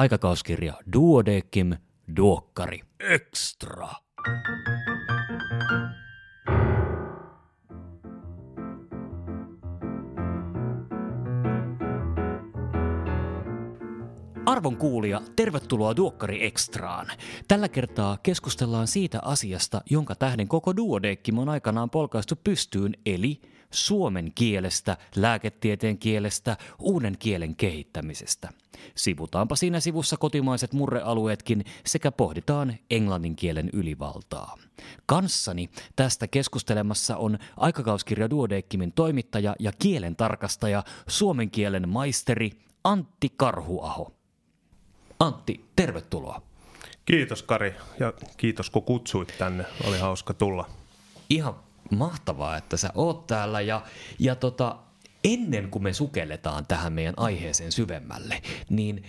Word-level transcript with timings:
aikakauskirja 0.00 0.74
Duodekim 0.92 1.72
Duokkari 2.16 2.80
Extra. 3.00 3.88
Arvon 14.46 14.76
kuulija, 14.76 15.20
tervetuloa 15.36 15.96
Duokkari 15.96 16.46
Extraan. 16.46 17.06
Tällä 17.48 17.68
kertaa 17.68 18.18
keskustellaan 18.22 18.86
siitä 18.86 19.18
asiasta, 19.22 19.80
jonka 19.90 20.14
tähden 20.14 20.48
koko 20.48 20.76
Duodeckim 20.76 21.38
on 21.38 21.48
aikanaan 21.48 21.90
polkaistu 21.90 22.36
pystyyn, 22.44 22.96
eli 23.06 23.40
suomen 23.70 24.32
kielestä, 24.34 24.96
lääketieteen 25.16 25.98
kielestä, 25.98 26.56
uuden 26.78 27.16
kielen 27.18 27.56
kehittämisestä. 27.56 28.48
Sivutaanpa 28.94 29.56
siinä 29.56 29.80
sivussa 29.80 30.16
kotimaiset 30.16 30.72
murrealueetkin 30.72 31.64
sekä 31.86 32.12
pohditaan 32.12 32.78
englannin 32.90 33.36
kielen 33.36 33.70
ylivaltaa. 33.72 34.58
Kanssani 35.06 35.70
tästä 35.96 36.26
keskustelemassa 36.26 37.16
on 37.16 37.38
aikakauskirja 37.56 38.30
Duodeckimin 38.30 38.92
toimittaja 38.92 39.54
ja 39.58 39.72
kielen 39.78 40.16
tarkastaja, 40.16 40.84
suomen 41.08 41.50
kielen 41.50 41.88
maisteri 41.88 42.50
Antti 42.84 43.28
Karhuaho. 43.36 44.12
Antti, 45.18 45.64
tervetuloa. 45.76 46.42
Kiitos 47.04 47.42
Kari 47.42 47.74
ja 48.00 48.12
kiitos 48.36 48.70
kun 48.70 48.82
kutsuit 48.82 49.34
tänne. 49.38 49.64
Oli 49.84 49.98
hauska 49.98 50.34
tulla. 50.34 50.70
Ihan 51.30 51.54
mahtavaa, 51.90 52.56
että 52.56 52.76
sä 52.76 52.92
oot 52.94 53.26
täällä 53.26 53.60
ja, 53.60 53.82
ja 54.18 54.34
tota, 54.34 54.76
ennen 55.24 55.70
kuin 55.70 55.82
me 55.82 55.92
sukelletaan 55.92 56.66
tähän 56.66 56.92
meidän 56.92 57.14
aiheeseen 57.16 57.72
syvemmälle, 57.72 58.42
niin 58.68 59.04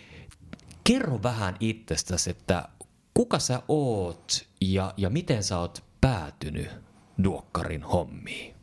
kerro 0.84 1.24
vähän 1.24 1.56
itsestäsi, 1.60 2.30
että 2.30 2.68
kuka 3.14 3.40
sä 3.40 3.62
oot 3.68 4.48
ja, 4.62 4.94
ja 4.98 5.10
miten 5.10 5.44
sä 5.44 5.60
oot 5.60 5.84
päätynyt 6.02 6.70
Duokkarin 7.24 7.84
hommiin? 7.84 8.56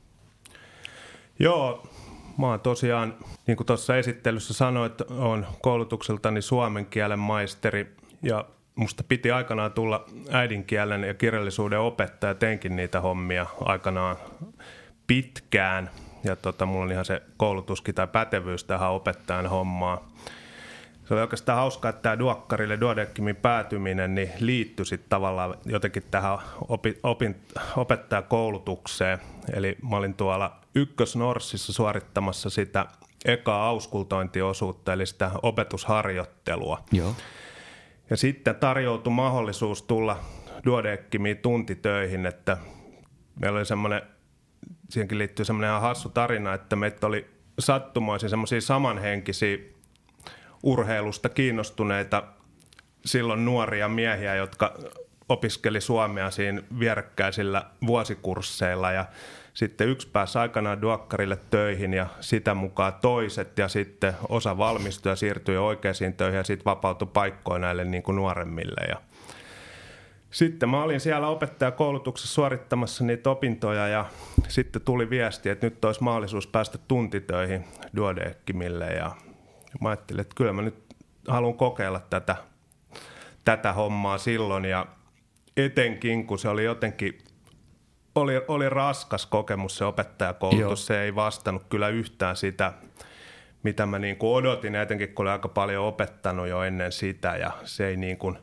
Joo, 1.39 1.89
mä 2.39 2.47
oon 2.47 2.61
tosiaan, 2.61 3.15
niin 3.47 3.57
kuin 3.57 3.67
tuossa 3.67 3.97
esittelyssä 3.97 4.55
sanoit, 4.55 5.01
on 5.01 5.47
koulutukseltani 5.63 6.43
suomen 6.43 6.87
kielen 6.87 7.19
maisteri 7.19 7.97
ja 8.23 8.45
musta 8.79 9.05
piti 9.09 9.31
aikanaan 9.31 9.73
tulla 9.73 10.05
äidinkielen 10.31 11.05
ja 11.05 11.15
kirjallisuuden 11.15 11.81
opettaja. 11.81 12.35
Teinkin 12.35 12.77
niitä 12.77 13.01
hommia 13.01 13.47
aikanaan 13.65 14.17
pitkään 15.07 15.91
ja 16.25 16.37
tota, 16.37 16.67
mulla 16.67 16.85
on 16.85 16.93
ihan 16.93 17.05
se 17.05 17.23
koulutuskin 17.37 17.95
tai 17.95 18.07
pätevyys 18.07 18.65
tähän 18.65 18.91
opettajan 18.91 19.47
hommaan. 19.47 19.99
Se 21.05 21.15
oli 21.15 21.21
oikeastaan 21.21 21.59
hauskaa, 21.59 21.89
että 21.89 22.03
tämä 22.03 22.19
Duokkarille 22.19 22.81
Duodeckimin 22.81 23.37
päätyminen 23.37 24.15
niin 24.15 24.31
liittyi 24.41 24.87
sitten 24.87 25.09
tavallaan 25.09 25.55
jotenkin 25.65 26.03
tähän 26.11 26.39
opi, 26.69 26.99
opin, 27.03 27.37
opettajakoulutukseen. 27.77 29.19
Eli 29.53 29.77
mä 29.91 29.97
olin 29.97 30.15
tuolla 30.15 30.61
Ykkösnorssissa 30.75 31.73
suorittamassa 31.73 32.51
sitä 32.51 32.87
ekaa 33.25 33.67
auskultointiosuutta, 33.67 34.93
eli 34.93 35.07
sitä 35.07 35.31
opetusharjoittelua. 35.43 36.85
Joo. 36.93 37.15
Ja 38.11 38.17
sitten 38.17 38.57
tarjoutui 38.57 39.13
mahdollisuus 39.13 39.83
tulla 39.83 40.21
Duodeckimiin 40.65 41.39
tuntitöihin, 41.39 42.27
että 42.27 42.57
meillä 43.41 43.57
oli 43.57 43.67
semmoinen, 43.67 44.03
siihenkin 44.91 45.19
liittyy 45.19 45.45
semmoinen 45.45 45.69
ihan 45.69 45.83
hassu 45.83 46.09
tarina, 46.09 46.55
että 46.55 46.77
meitä 46.77 47.07
oli 47.07 47.27
sattumoisin 47.59 48.31
semmoisia 48.31 48.61
samanhenkisiä 48.61 49.59
urheilusta 50.63 51.29
kiinnostuneita 51.29 52.23
silloin 53.05 53.45
nuoria 53.45 53.89
miehiä, 53.89 54.35
jotka 54.35 54.79
opiskeli 55.29 55.81
suomea 55.81 56.31
siinä 56.31 56.63
vierekkäisillä 56.79 57.65
vuosikursseilla. 57.87 58.93
Ja 58.93 59.05
sitten 59.59 59.89
yksi 59.89 60.09
pääsi 60.09 60.39
aikanaan 60.39 60.83
duakkarille 60.83 61.39
töihin 61.51 61.95
ja 61.95 62.07
sitä 62.21 62.55
mukaan 62.55 62.93
toiset 63.03 63.59
ja 63.59 63.69
sitten 63.69 64.15
osa 64.29 64.59
valmistui 64.59 65.13
ja 65.13 65.17
siirtyi 65.17 65.57
oikeisiin 65.57 66.15
töihin 66.15 66.37
ja 66.37 66.45
sitten 66.45 66.65
vapautui 66.65 67.09
paikkoja 67.13 67.59
näille 67.59 67.85
niin 67.85 68.03
kuin 68.03 68.17
nuoremmille. 68.17 68.81
Ja 68.89 68.97
sitten 70.31 70.69
mä 70.69 70.83
olin 70.83 71.01
siellä 71.01 71.29
opettajakoulutuksessa 71.29 72.35
suorittamassa 72.35 73.05
niitä 73.05 73.31
opintoja 73.31 73.89
ja 73.89 74.07
sitten 74.49 74.83
tuli 74.83 75.11
viesti, 75.11 75.49
että 75.49 75.67
nyt 75.67 75.85
olisi 75.85 76.03
mahdollisuus 76.03 76.47
päästä 76.47 76.79
tuntitöihin 76.89 77.65
Duodeckimille 77.97 78.87
ja 78.87 79.13
mä 79.81 79.89
ajattelin, 79.89 80.21
että 80.21 80.35
kyllä 80.37 80.53
mä 80.53 80.63
nyt 80.63 80.85
haluan 81.29 81.55
kokeilla 81.55 82.01
tätä, 82.11 82.37
tätä 83.45 83.73
hommaa 83.73 84.19
silloin 84.19 84.65
ja 84.65 84.87
etenkin 85.57 86.27
kun 86.27 86.39
se 86.39 86.49
oli 86.49 86.65
jotenkin 86.65 87.19
oli, 88.21 88.45
oli 88.49 88.69
raskas 88.69 89.27
kokemus 89.27 89.77
se 89.77 89.85
opettajakoulutus. 89.85 90.61
Joo. 90.61 90.77
Se 90.77 91.03
ei 91.03 91.15
vastannut 91.15 91.63
kyllä 91.69 91.89
yhtään 91.89 92.37
sitä, 92.37 92.73
mitä 93.63 93.87
mä 93.87 93.99
niin 93.99 94.17
kuin 94.17 94.37
odotin, 94.37 94.75
etenkin 94.75 95.15
kun 95.15 95.23
olin 95.23 95.33
aika 95.33 95.49
paljon 95.49 95.85
opettanut 95.85 96.49
jo 96.49 96.63
ennen 96.63 96.93
sitä. 96.93 97.37
Ja 97.37 97.51
se 97.65 97.87
ei 97.87 97.97
niin 97.97 98.19
kuin, 98.19 98.39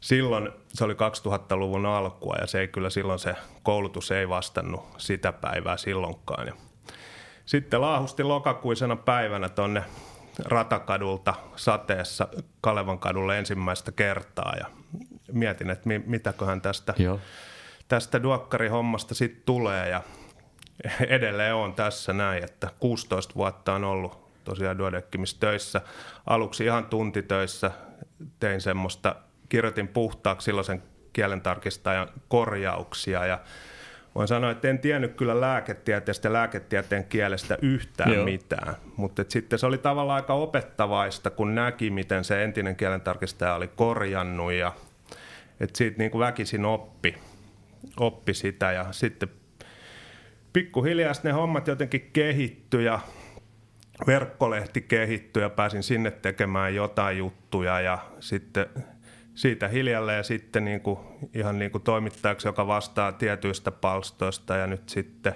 silloin, 0.00 0.50
se 0.68 0.84
oli 0.84 0.94
2000-luvun 0.94 1.86
alkua 1.86 2.36
ja 2.40 2.46
se 2.46 2.60
ei 2.60 2.68
kyllä 2.68 2.90
silloin 2.90 3.18
se 3.18 3.34
koulutus 3.62 4.10
ei 4.10 4.28
vastannut 4.28 4.94
sitä 4.98 5.32
päivää 5.32 5.76
silloinkaan. 5.76 6.46
Ja 6.46 6.54
sitten 7.46 7.80
laahusti 7.80 8.22
lokakuisena 8.22 8.96
päivänä 8.96 9.48
tonne 9.48 9.84
Ratakadulta 10.44 11.34
sateessa 11.56 12.28
Kalevan 12.60 12.98
kadulle 12.98 13.38
ensimmäistä 13.38 13.92
kertaa 13.92 14.54
ja 14.58 14.66
mietin, 15.32 15.70
että 15.70 15.88
mitäköhän 16.06 16.60
tästä 16.60 16.94
Joo 16.98 17.20
tästä 17.94 18.22
duokkarihommasta 18.22 19.14
sitten 19.14 19.42
tulee 19.46 19.88
ja 19.88 20.02
edelleen 21.08 21.54
on 21.54 21.74
tässä 21.74 22.12
näin, 22.12 22.44
että 22.44 22.70
16 22.80 23.34
vuotta 23.34 23.74
on 23.74 23.84
ollut 23.84 24.18
tosiaan 24.44 24.78
Duodeckimis 24.78 25.34
töissä. 25.34 25.80
Aluksi 26.26 26.64
ihan 26.64 26.86
tuntitöissä 26.86 27.70
tein 28.40 28.60
semmoista, 28.60 29.16
kirjoitin 29.48 29.88
puhtaaksi 29.88 30.44
silloisen 30.44 30.82
kielentarkistajan 31.12 32.08
korjauksia 32.28 33.26
ja 33.26 33.38
voin 34.14 34.28
sanoa, 34.28 34.50
että 34.50 34.68
en 34.68 34.78
tiennyt 34.78 35.14
kyllä 35.14 35.40
lääketieteestä 35.40 36.28
ja 36.28 36.32
lääketieteen 36.32 37.04
kielestä 37.04 37.58
yhtään 37.62 38.14
Joo. 38.14 38.24
mitään, 38.24 38.74
mutta 38.96 39.24
sitten 39.28 39.58
se 39.58 39.66
oli 39.66 39.78
tavallaan 39.78 40.22
aika 40.22 40.34
opettavaista, 40.34 41.30
kun 41.30 41.54
näki, 41.54 41.90
miten 41.90 42.24
se 42.24 42.44
entinen 42.44 42.76
kielentarkistaja 42.76 43.54
oli 43.54 43.68
korjannut 43.68 44.52
ja 44.52 44.72
että 45.60 45.78
siitä 45.78 45.98
niin 45.98 46.10
kuin 46.10 46.20
väkisin 46.20 46.64
oppi 46.64 47.14
oppi 47.96 48.34
sitä 48.34 48.72
ja 48.72 48.92
sitten 48.92 49.28
pikkuhiljaa 50.52 51.12
ne 51.22 51.32
hommat 51.32 51.66
jotenkin 51.66 52.10
kehittyi 52.12 52.84
ja 52.84 53.00
verkkolehti 54.06 54.80
kehittyi 54.80 55.42
ja 55.42 55.50
pääsin 55.50 55.82
sinne 55.82 56.10
tekemään 56.10 56.74
jotain 56.74 57.18
juttuja 57.18 57.80
ja 57.80 57.98
sitten 58.20 58.66
siitä 59.34 59.68
hiljalleen 59.68 60.16
ja 60.16 60.22
sitten 60.22 60.64
niin 60.64 60.80
kuin, 60.80 60.98
ihan 61.34 61.58
niin 61.58 61.70
kuin 61.70 61.82
toimittajaksi, 61.82 62.48
joka 62.48 62.66
vastaa 62.66 63.12
tietyistä 63.12 63.70
palstoista 63.70 64.56
ja 64.56 64.66
nyt 64.66 64.88
sitten 64.88 65.34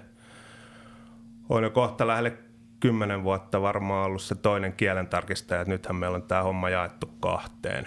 on 1.49 1.63
jo 1.63 1.71
kohta 1.71 2.07
lähelle 2.07 2.48
kymmenen 2.81 3.25
vuotta 3.25 3.63
varmaan 3.63 4.07
ollut 4.07 4.23
se 4.23 4.35
toinen 4.35 4.73
kielentarkistaja, 4.73 5.61
että 5.61 5.73
nythän 5.73 5.97
meillä 5.97 6.15
on 6.15 6.23
tämä 6.23 6.43
homma 6.43 6.71
jaettu 6.71 7.11
kahteen. 7.21 7.87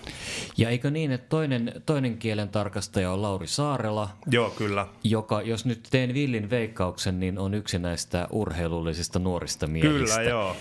Ja 0.58 0.70
eikö 0.70 0.92
niin, 0.92 1.12
että 1.12 1.30
toinen, 1.30 1.74
toinen 1.86 2.18
kielentarkastaja 2.18 3.12
on 3.12 3.22
Lauri 3.22 3.48
Saarela? 3.48 4.10
Joo, 4.32 4.50
kyllä. 4.50 4.88
Joka, 5.04 5.42
jos 5.42 5.66
nyt 5.66 5.88
teen 5.92 6.14
villin 6.14 6.50
veikkauksen, 6.50 7.20
niin 7.20 7.40
on 7.40 7.54
yksi 7.54 7.80
näistä 7.80 8.28
urheilullisista 8.32 9.20
nuorista 9.20 9.68
miehistä. 9.68 10.16
Kyllä, 10.16 10.30
joo. 10.30 10.56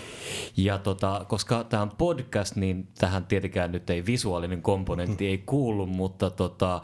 Ja 0.57 0.77
tota, 0.77 1.25
koska 1.27 1.63
tämä 1.63 1.83
on 1.83 1.91
podcast, 1.97 2.55
niin 2.55 2.87
tähän 2.99 3.25
tietenkään 3.25 3.71
nyt 3.71 3.89
ei 3.89 4.05
visuaalinen 4.05 4.61
komponentti 4.61 5.27
ei 5.27 5.37
kuulu, 5.37 5.85
mutta 5.85 6.29
tota, 6.29 6.81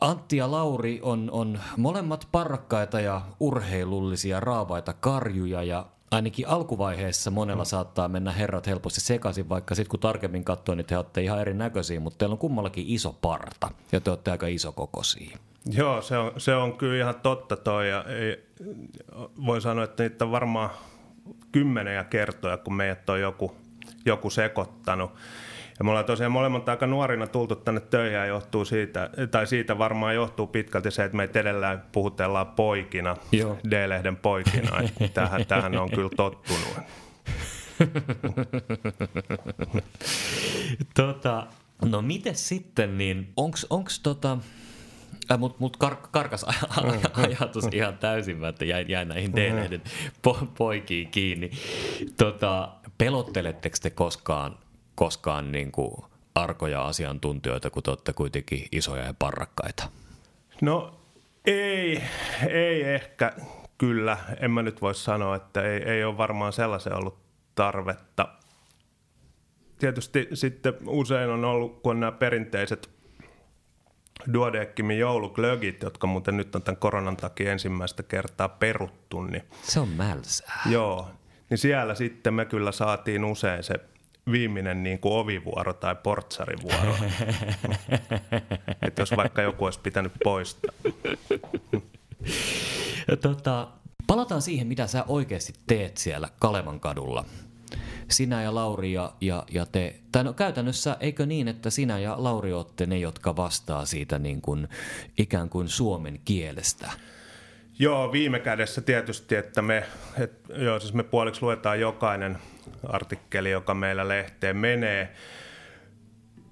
Antti 0.00 0.36
ja 0.36 0.50
Lauri 0.50 1.00
on, 1.02 1.28
on 1.32 1.60
molemmat 1.76 2.28
parrakkaita 2.32 3.00
ja 3.00 3.20
urheilullisia 3.40 4.40
raavaita 4.40 4.92
karjuja 4.92 5.62
ja 5.62 5.86
ainakin 6.10 6.48
alkuvaiheessa 6.48 7.30
monella 7.30 7.62
mm. 7.62 7.66
saattaa 7.66 8.08
mennä 8.08 8.32
herrat 8.32 8.66
helposti 8.66 9.00
sekaisin, 9.00 9.48
vaikka 9.48 9.74
sitten 9.74 9.90
kun 9.90 10.00
tarkemmin 10.00 10.44
katsoo, 10.44 10.74
niin 10.74 10.86
te 10.86 10.96
olette 10.96 11.22
ihan 11.22 11.40
erinäköisiä, 11.40 12.00
mutta 12.00 12.18
teillä 12.18 12.32
on 12.32 12.38
kummallakin 12.38 12.84
iso 12.88 13.12
parta 13.12 13.70
ja 13.92 14.00
te 14.00 14.10
olette 14.10 14.30
aika 14.30 14.46
isokokoisia. 14.46 15.38
Joo, 15.72 16.02
se 16.02 16.18
on, 16.18 16.32
se 16.36 16.54
on 16.54 16.76
kyllä 16.76 16.96
ihan 16.96 17.14
totta 17.22 17.56
toi 17.56 17.90
ja 17.90 18.04
ei, 18.08 18.44
voi 19.46 19.60
sanoa, 19.60 19.84
että 19.84 20.02
niitä 20.02 20.24
on 20.24 20.30
varmaan 20.30 20.70
kymmeniä 21.52 22.04
kertoja, 22.04 22.56
kun 22.56 22.74
meidät 22.74 23.10
on 23.10 23.20
joku, 23.20 23.56
joku 24.04 24.30
sekoittanut. 24.30 25.10
Ja 25.80 25.84
me 25.84 25.90
ollaan 25.90 26.06
tosiaan 26.06 26.32
molemmat 26.32 26.68
aika 26.68 26.86
nuorina 26.86 27.26
tultu 27.26 27.56
tänne 27.56 27.80
töihin 27.80 28.18
ja 28.18 28.26
johtuu 28.26 28.64
siitä, 28.64 29.10
tai 29.30 29.46
siitä 29.46 29.78
varmaan 29.78 30.14
johtuu 30.14 30.46
pitkälti 30.46 30.90
se, 30.90 31.04
että 31.04 31.16
meitä 31.16 31.40
edelleen 31.40 31.82
puhutellaan 31.92 32.46
poikina, 32.46 33.16
Joo. 33.32 33.58
D-lehden 33.70 34.16
poikina. 34.16 34.70
tähän, 35.14 35.46
tähän 35.46 35.78
on 35.78 35.90
kyllä 35.90 36.10
tottunut. 36.16 36.68
tota, 40.94 41.46
no 41.84 42.02
miten 42.02 42.34
sitten, 42.34 42.98
niin 42.98 43.32
onks, 43.36 43.66
onks 43.70 44.00
tota, 44.00 44.38
Äh, 45.32 45.38
mut, 45.38 45.60
mut 45.60 45.76
kar, 45.76 45.96
karkas 46.10 46.46
mm. 46.46 46.52
ajatus 47.12 47.64
ihan 47.72 47.98
täysin, 47.98 48.44
että 48.44 48.64
jäin, 48.64 48.88
jäin 48.88 49.08
näihin 49.08 49.32
teidän 49.32 49.82
po, 50.22 50.38
poikiin 50.58 51.08
kiinni. 51.08 51.50
Tota, 52.16 52.68
pelotteletteko 52.98 53.76
te 53.82 53.90
koskaan, 53.90 54.58
koskaan 55.00 55.52
niin 55.52 55.72
kuin 55.72 56.04
arkoja 56.34 56.82
asiantuntijoita, 56.82 57.70
kun 57.70 57.82
te 57.82 57.90
olette 57.90 58.12
kuitenkin 58.12 58.66
isoja 58.72 59.04
ja 59.04 59.14
parrakkaita? 59.18 59.88
No 60.62 61.00
ei, 61.44 62.02
ei 62.48 62.82
ehkä 62.82 63.32
kyllä. 63.78 64.18
En 64.40 64.50
mä 64.50 64.62
nyt 64.62 64.82
voi 64.82 64.94
sanoa, 64.94 65.36
että 65.36 65.62
ei, 65.62 65.82
ei 65.82 66.04
ole 66.04 66.16
varmaan 66.16 66.52
sellaisen 66.52 66.96
ollut 66.96 67.18
tarvetta. 67.54 68.28
Tietysti 69.78 70.28
sitten 70.34 70.74
usein 70.86 71.30
on 71.30 71.44
ollut, 71.44 71.82
kun 71.82 71.90
on 71.90 72.00
nämä 72.00 72.12
perinteiset 72.12 72.90
Duodeckimin 74.32 74.98
jouluglögit, 74.98 75.82
jotka 75.82 76.06
muuten 76.06 76.36
nyt 76.36 76.54
on 76.54 76.62
tämän 76.62 76.80
koronan 76.80 77.16
takia 77.16 77.52
ensimmäistä 77.52 78.02
kertaa 78.02 78.48
peruttu. 78.48 79.22
Niin, 79.22 79.42
se 79.62 79.80
on 79.80 79.88
mälsää. 79.88 80.62
Joo, 80.66 81.08
niin 81.50 81.58
siellä 81.58 81.94
sitten 81.94 82.34
me 82.34 82.44
kyllä 82.44 82.72
saatiin 82.72 83.24
usein 83.24 83.62
se 83.62 83.89
viimeinen 84.32 84.82
niin 84.82 84.98
kuin 84.98 85.14
ovivuoro 85.14 85.72
tai 85.72 85.96
portsarivuoro. 86.02 86.96
että 88.86 89.02
jos 89.02 89.16
vaikka 89.16 89.42
joku 89.42 89.64
olisi 89.64 89.80
pitänyt 89.80 90.12
poistaa. 90.24 90.74
tota, 93.20 93.68
palataan 94.06 94.42
siihen, 94.42 94.66
mitä 94.66 94.86
sä 94.86 95.04
oikeasti 95.08 95.52
teet 95.66 95.96
siellä 95.96 96.28
Kalevan 96.38 96.80
kadulla 96.80 97.24
sinä 98.10 98.42
ja 98.42 98.54
Lauri 98.54 98.92
ja, 98.92 99.12
ja, 99.20 99.44
ja 99.50 99.66
te, 99.66 99.94
tai 100.12 100.24
no 100.24 100.32
käytännössä 100.32 100.96
eikö 101.00 101.26
niin, 101.26 101.48
että 101.48 101.70
sinä 101.70 101.98
ja 101.98 102.14
Lauri 102.18 102.52
olette 102.52 102.86
ne, 102.86 102.98
jotka 102.98 103.36
vastaa 103.36 103.86
siitä 103.86 104.18
niin 104.18 104.40
kuin, 104.40 104.68
ikään 105.18 105.48
kuin 105.48 105.68
suomen 105.68 106.20
kielestä? 106.24 106.90
Joo, 107.78 108.12
viime 108.12 108.40
kädessä 108.40 108.80
tietysti, 108.80 109.34
että 109.34 109.62
me, 109.62 109.84
et, 110.18 110.32
joo, 110.48 110.80
siis 110.80 110.94
me 110.94 111.02
puoliksi 111.02 111.42
luetaan 111.42 111.80
jokainen 111.80 112.38
artikkeli, 112.88 113.50
joka 113.50 113.74
meillä 113.74 114.08
lehteen 114.08 114.56
menee, 114.56 115.12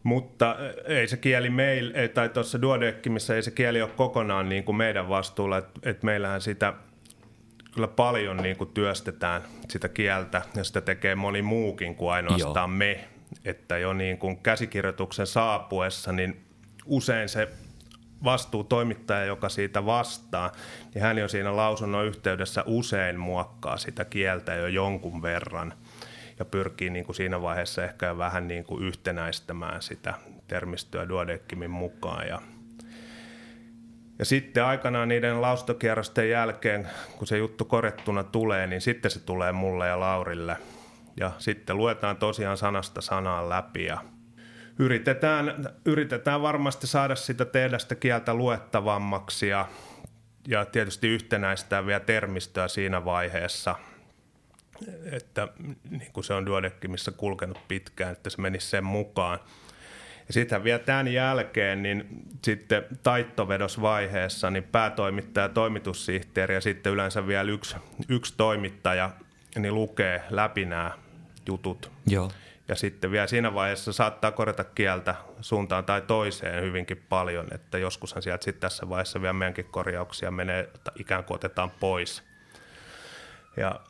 mutta 0.03 0.57
ei 0.85 1.09
se 1.09 1.17
kieli 1.17 1.51
meillä, 1.51 2.09
tai 2.15 2.29
tuossa 2.29 2.63
Duodeckimissa 2.63 3.35
ei 3.35 3.43
se 3.43 3.51
kieli 3.51 3.83
ole 3.83 3.91
kokonaan 3.97 4.49
niin 4.49 4.65
kuin 4.65 4.77
meidän 4.77 5.09
vastuulla, 5.09 5.59
että 5.59 5.81
et 5.83 6.03
meillähän 6.03 6.41
sitä– 6.41 6.73
kyllä 7.79 7.89
paljon 7.89 8.37
niin 8.37 8.57
kuin 8.57 8.71
työstetään 8.75 9.43
sitä 9.69 9.89
kieltä 9.89 10.43
ja 10.55 10.65
sitä 10.65 10.81
tekee 10.81 11.15
moni 11.15 11.43
muukin 11.43 11.95
kuin 11.95 12.13
ainoastaan 12.13 12.71
Joo. 12.71 12.77
me. 12.77 13.09
Että 13.45 13.79
jo 13.79 13.93
niin 13.93 14.19
kuin 14.19 14.39
käsikirjoituksen 14.39 15.27
saapuessa, 15.27 16.13
niin 16.13 16.45
usein 16.87 17.29
se 17.29 17.49
vastuutoimittaja, 18.25 19.25
joka 19.25 19.49
siitä 19.49 19.87
vastaa, 19.87 20.53
niin 20.95 21.03
hän 21.03 21.19
jo 21.19 21.29
siinä 21.29 21.57
lausunnon 21.57 22.07
yhteydessä 22.07 22.63
usein 22.67 23.19
muokkaa 23.21 23.77
sitä 23.77 24.05
kieltä 24.05 24.55
jo 24.55 24.67
jonkun 24.67 25.23
verran 25.23 25.75
ja 26.39 26.45
pyrkii 26.45 26.91
niin 26.91 27.05
kuin 27.05 27.17
siinä 27.17 27.43
vaiheessa 27.43 27.85
ehkä 27.85 28.19
vähän 28.19 28.49
niin 28.49 28.65
kuin 28.65 28.85
yhtenäistämään 28.85 29.83
sitä 29.83 30.15
termistöä 30.49 31.09
Duodeckimin 31.09 31.71
mukaan 31.71 32.29
ja 32.29 32.43
ja 34.19 34.25
sitten 34.25 34.65
aikanaan 34.65 35.09
niiden 35.09 35.43
laustokierrosten 35.43 36.31
jälkeen, 36.31 36.89
kun 37.17 37.27
se 37.27 37.39
juttu 37.39 37.65
korjattuna 37.65 38.25
tulee, 38.25 38.67
niin 38.67 38.81
sitten 38.81 39.11
se 39.11 39.21
tulee 39.21 39.53
mulle 39.53 39.89
ja 39.89 40.01
Laurille. 40.01 40.57
Ja 41.17 41.33
sitten 41.39 41.77
luetaan 41.77 42.17
tosiaan 42.17 42.57
sanasta 42.57 43.01
sanaan 43.01 43.49
läpi 43.49 43.85
ja 43.85 43.99
yritetään, 44.79 45.67
yritetään 45.85 46.43
varmasti 46.43 46.87
saada 46.87 47.17
sitä 47.17 47.45
tehdä 47.45 47.79
sitä 47.79 47.95
kieltä 47.95 48.35
luettavammaksi 48.35 49.49
ja, 49.49 49.69
ja 50.49 50.65
tietysti 50.65 51.09
yhtenäistää 51.09 51.87
vielä 51.87 52.01
termistöä 52.01 52.69
siinä 52.69 53.05
vaiheessa, 53.05 53.75
että 55.13 55.49
niin 55.91 56.13
kuin 56.13 56.25
se 56.25 56.35
on 56.35 56.47
Duodeckimissa 56.47 57.13
kulkenut 57.13 57.69
pitkään, 57.69 58.13
että 58.13 58.31
se 58.31 58.41
menisi 58.41 58.67
sen 58.67 58.85
mukaan. 58.85 59.39
Ja 60.27 60.33
sitten 60.33 60.65
vielä 60.65 60.79
tämän 60.79 61.09
jälkeen, 61.09 61.83
niin 61.83 62.25
sitten 62.45 62.87
taittovedosvaiheessa, 63.03 64.51
niin 64.51 64.65
päätoimittaja, 64.65 65.49
toimitussihteeri 65.49 66.55
ja 66.55 66.61
sitten 66.61 66.93
yleensä 66.93 67.27
vielä 67.27 67.51
yksi, 67.51 67.77
yksi 68.09 68.35
toimittaja 68.37 69.11
niin 69.59 69.75
lukee 69.75 70.23
läpi 70.31 70.65
nämä 70.65 70.91
jutut. 71.47 71.91
Joo. 72.07 72.31
Ja 72.69 72.77
sitten 72.77 73.11
vielä 73.11 73.27
siinä 73.27 73.55
vaiheessa 73.55 73.93
saattaa 73.93 74.33
korjata 74.33 74.65
kieltä 74.65 75.15
suuntaan 75.41 75.85
tai 75.85 76.03
toiseen 76.03 76.65
hyvinkin 76.65 77.05
paljon, 77.09 77.47
että 77.55 77.79
joskushan 77.79 78.23
sieltä 78.23 78.45
sitten 78.45 78.61
tässä 78.61 78.89
vaiheessa 78.89 79.21
vielä 79.23 79.33
meidänkin 79.33 79.65
korjauksia 79.65 80.31
menee, 80.31 80.69
ikään 80.99 81.25
kuin 81.25 81.35
otetaan 81.35 81.71
pois. 81.71 82.23
Ja, 83.57 83.81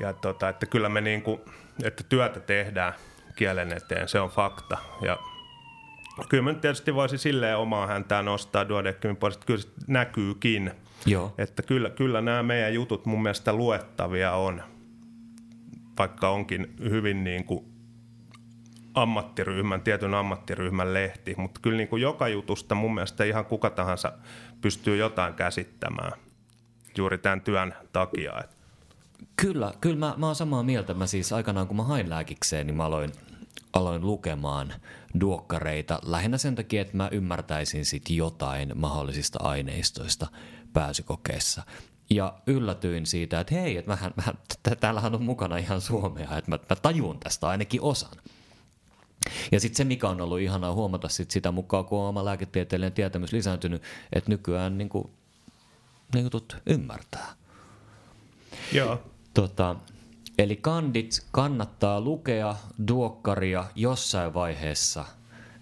ja 0.00 0.12
tota, 0.12 0.48
että 0.48 0.66
kyllä 0.66 0.88
me 0.88 1.00
niin 1.00 1.22
kuin, 1.22 1.40
että 1.82 2.04
työtä 2.08 2.40
tehdään 2.40 2.92
kielen 3.36 3.72
eteen, 3.72 4.08
se 4.08 4.20
on 4.20 4.30
fakta. 4.30 4.78
Ja 5.02 5.18
Kyllä 6.28 6.42
mä 6.42 6.54
tietysti 6.54 6.94
voisi 6.94 7.18
silleen 7.18 7.56
omaa 7.56 7.86
häntään 7.86 8.24
nostaa 8.24 8.68
Duodeckimin 8.68 9.16
puolesta, 9.16 9.46
kyllä 9.46 9.60
se 9.60 9.68
näkyykin. 9.86 10.72
Joo. 11.06 11.34
Että 11.38 11.62
kyllä, 11.62 11.90
kyllä 11.90 12.20
nämä 12.20 12.42
meidän 12.42 12.74
jutut 12.74 13.06
mun 13.06 13.22
mielestä 13.22 13.52
luettavia 13.52 14.32
on, 14.32 14.62
vaikka 15.98 16.28
onkin 16.28 16.74
hyvin 16.80 17.24
niin 17.24 17.44
kuin 17.44 17.64
ammattiryhmän, 18.94 19.82
tietyn 19.82 20.14
ammattiryhmän 20.14 20.94
lehti, 20.94 21.34
mutta 21.36 21.60
kyllä 21.60 21.76
niin 21.76 21.88
kuin 21.88 22.02
joka 22.02 22.28
jutusta 22.28 22.74
mun 22.74 22.94
mielestä 22.94 23.24
ihan 23.24 23.44
kuka 23.44 23.70
tahansa 23.70 24.12
pystyy 24.60 24.96
jotain 24.96 25.34
käsittämään 25.34 26.12
juuri 26.96 27.18
tämän 27.18 27.40
työn 27.40 27.74
takia. 27.92 28.42
Kyllä, 29.36 29.74
kyllä 29.80 29.96
mä, 29.96 30.14
mä 30.16 30.26
oon 30.26 30.34
samaa 30.34 30.62
mieltä. 30.62 30.94
Mä 30.94 31.06
siis 31.06 31.32
aikanaan 31.32 31.66
kun 31.66 31.76
mä 31.76 31.82
hain 31.82 32.10
lääkikseen, 32.10 32.66
niin 32.66 32.76
mä 32.76 32.84
aloin 32.84 33.12
aloin 33.72 34.06
lukemaan 34.06 34.74
duokkareita 35.20 35.98
lähinnä 36.02 36.38
sen 36.38 36.54
takia, 36.54 36.82
että 36.82 36.96
mä 36.96 37.08
ymmärtäisin 37.12 37.84
sit 37.84 38.10
jotain 38.10 38.72
mahdollisista 38.74 39.38
aineistoista 39.42 40.26
pääsykokeessa. 40.72 41.62
Ja 42.10 42.38
yllätyin 42.46 43.06
siitä, 43.06 43.40
että 43.40 43.54
hei, 43.54 43.76
että 43.76 43.90
mähän, 43.90 44.12
mähän, 44.16 44.34
täällähän 44.80 45.14
on 45.14 45.22
mukana 45.22 45.56
ihan 45.56 45.80
suomea, 45.80 46.36
että 46.36 46.50
mä, 46.50 46.58
mä 46.70 46.76
tajun 46.76 47.20
tästä 47.20 47.48
ainakin 47.48 47.80
osan. 47.80 48.16
Ja 49.52 49.60
sitten 49.60 49.76
se, 49.76 49.84
mikä 49.84 50.08
on 50.08 50.20
ollut 50.20 50.40
ihanaa 50.40 50.74
huomata 50.74 51.08
sit 51.08 51.30
sitä 51.30 51.52
mukaan, 51.52 51.84
kun 51.84 52.00
on 52.00 52.08
oma 52.08 52.24
lääketieteellinen 52.24 52.92
tietämys 52.92 53.32
lisääntynyt, 53.32 53.82
että 54.12 54.30
nykyään 54.30 54.78
niin 54.78 54.88
kuin, 54.88 55.10
ne 56.14 56.20
jutut 56.20 56.56
ymmärtää. 56.66 57.34
Joo. 58.72 59.00
Tota, 59.34 59.76
Eli 60.40 60.56
kandit 60.56 61.26
kannattaa 61.30 62.00
lukea 62.00 62.56
duokkaria 62.88 63.64
jossain 63.74 64.34
vaiheessa 64.34 65.04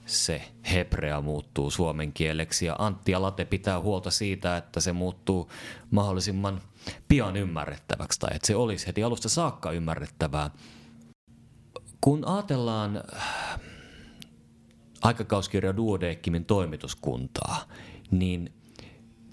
se 0.07 0.43
hebrea 0.73 1.21
muuttuu 1.21 1.71
suomen 1.71 2.13
kieleksi 2.13 2.67
ja 2.67 2.77
Antti 2.79 3.15
Alate 3.15 3.45
pitää 3.45 3.81
huolta 3.81 4.11
siitä, 4.11 4.57
että 4.57 4.81
se 4.81 4.93
muuttuu 4.93 5.51
mahdollisimman 5.91 6.61
pian 7.09 7.37
ymmärrettäväksi 7.37 8.21
tai 8.21 8.31
että 8.35 8.47
se 8.47 8.57
olisi 8.57 8.87
heti 8.87 9.03
alusta 9.05 9.29
saakka 9.29 9.73
ymmärrettävää. 9.73 10.51
Kun 12.01 12.25
ajatellaan 12.29 13.03
äh, 13.17 13.61
aikakauskirja 15.03 15.77
Duodeckimin 15.77 16.45
toimituskuntaa, 16.45 17.65
niin 18.11 18.53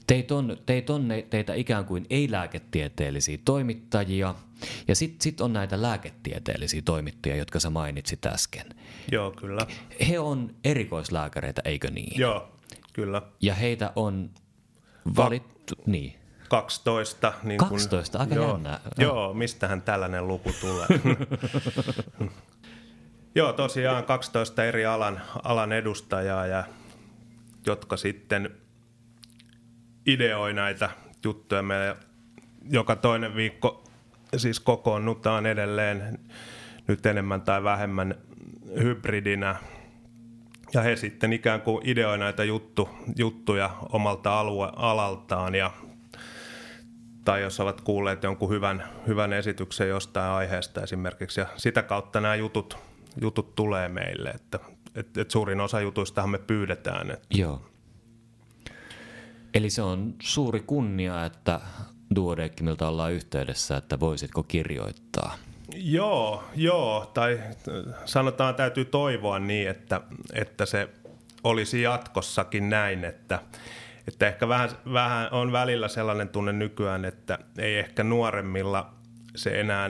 Teitä 0.07 0.35
on, 0.35 0.57
teit 0.65 0.89
on 0.89 1.09
teitä 1.29 1.53
ikään 1.53 1.85
kuin 1.85 2.05
ei-lääketieteellisiä 2.09 3.37
toimittajia 3.45 4.35
ja 4.87 4.95
sitten 4.95 5.21
sit 5.21 5.41
on 5.41 5.53
näitä 5.53 5.81
lääketieteellisiä 5.81 6.81
toimittajia, 6.85 7.35
jotka 7.35 7.59
sä 7.59 7.69
mainitsit 7.69 8.25
äsken. 8.25 8.65
Joo, 9.11 9.31
kyllä. 9.31 9.67
He 10.09 10.19
on 10.19 10.55
erikoislääkäreitä, 10.63 11.61
eikö 11.65 11.91
niin? 11.91 12.19
Joo, 12.19 12.51
kyllä. 12.93 13.21
Ja 13.41 13.53
heitä 13.55 13.91
on 13.95 14.29
valittu, 15.15 15.75
Va- 15.77 15.83
niin. 15.85 16.15
12. 16.49 17.33
Niin 17.43 17.57
12, 17.57 18.17
kun, 18.17 18.21
aika 18.21 18.35
joo, 18.35 18.51
jännää. 18.51 18.79
Joo, 18.97 19.33
mistähän 19.33 19.81
tällainen 19.81 20.27
luku 20.27 20.51
tulee? 20.61 20.87
joo, 23.35 23.53
tosiaan 23.53 24.03
12 24.03 24.65
eri 24.65 24.85
alan, 24.85 25.21
alan 25.43 25.71
edustajaa, 25.71 26.47
ja, 26.47 26.63
jotka 27.65 27.97
sitten 27.97 28.64
ideoi 30.05 30.53
näitä 30.53 30.89
juttuja. 31.23 31.61
Me 31.61 31.95
joka 32.69 32.95
toinen 32.95 33.35
viikko 33.35 33.83
siis 34.37 34.59
kokoonnutaan 34.59 35.45
edelleen 35.45 36.19
nyt 36.87 37.05
enemmän 37.05 37.41
tai 37.41 37.63
vähemmän 37.63 38.15
hybridinä. 38.83 39.55
Ja 40.73 40.81
he 40.81 40.95
sitten 40.95 41.33
ikään 41.33 41.61
kuin 41.61 41.89
ideoi 41.89 42.17
näitä 42.17 42.43
juttu, 42.43 42.89
juttuja 43.17 43.69
omalta 43.91 44.39
alue, 44.39 44.69
alaltaan 44.75 45.55
ja 45.55 45.71
tai 47.25 47.41
jos 47.41 47.59
ovat 47.59 47.81
kuulleet 47.81 48.23
jonkun 48.23 48.49
hyvän, 48.49 48.83
hyvän 49.07 49.33
esityksen 49.33 49.89
jostain 49.89 50.31
aiheesta 50.31 50.81
esimerkiksi. 50.81 51.39
Ja 51.39 51.47
sitä 51.55 51.83
kautta 51.83 52.21
nämä 52.21 52.35
jutut, 52.35 52.77
jutut 53.21 53.55
tulee 53.55 53.89
meille, 53.89 54.29
että 54.29 54.59
et, 54.95 55.17
et 55.17 55.31
suurin 55.31 55.61
osa 55.61 55.81
jutuistahan 55.81 56.29
me 56.29 56.37
pyydetään. 56.37 57.11
Että. 57.11 57.27
Joo. 57.29 57.61
Eli 59.55 59.69
se 59.69 59.81
on 59.81 60.13
suuri 60.21 60.59
kunnia, 60.59 61.25
että 61.25 61.59
Duodeckimilta 62.15 62.87
ollaan 62.87 63.13
yhteydessä, 63.13 63.77
että 63.77 63.99
voisitko 63.99 64.43
kirjoittaa? 64.43 65.35
Joo, 65.75 66.43
joo, 66.55 67.11
tai 67.13 67.39
sanotaan 68.05 68.55
täytyy 68.55 68.85
toivoa 68.85 69.39
niin, 69.39 69.69
että, 69.69 70.01
että 70.33 70.65
se 70.65 70.89
olisi 71.43 71.81
jatkossakin 71.81 72.69
näin, 72.69 73.05
että, 73.05 73.39
että 74.07 74.27
ehkä 74.27 74.47
vähän, 74.47 74.69
vähän 74.93 75.27
on 75.31 75.51
välillä 75.51 75.87
sellainen 75.87 76.29
tunne 76.29 76.53
nykyään, 76.53 77.05
että 77.05 77.39
ei 77.57 77.75
ehkä 77.75 78.03
nuoremmilla 78.03 78.93
se 79.35 79.59
enää 79.59 79.89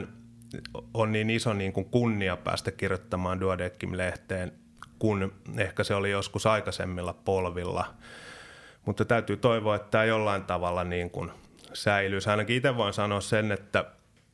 on 0.93 1.11
niin 1.11 1.29
iso 1.29 1.53
niin 1.53 1.73
kuin 1.73 1.85
kunnia 1.85 2.37
päästä 2.37 2.71
kirjoittamaan 2.71 3.39
Duodeckim-lehteen, 3.41 4.51
kun 4.99 5.33
ehkä 5.57 5.83
se 5.83 5.95
oli 5.95 6.11
joskus 6.11 6.45
aikaisemmilla 6.45 7.13
polvilla. 7.13 7.93
Mutta 8.85 9.05
täytyy 9.05 9.37
toivoa, 9.37 9.75
että 9.75 9.87
tämä 9.91 10.03
jollain 10.03 10.43
tavalla 10.43 10.83
niin 10.83 11.09
kuin 11.09 11.31
säilyisi. 11.73 12.29
Ainakin 12.29 12.55
itse 12.55 12.77
voin 12.77 12.93
sanoa 12.93 13.21
sen, 13.21 13.51
että 13.51 13.85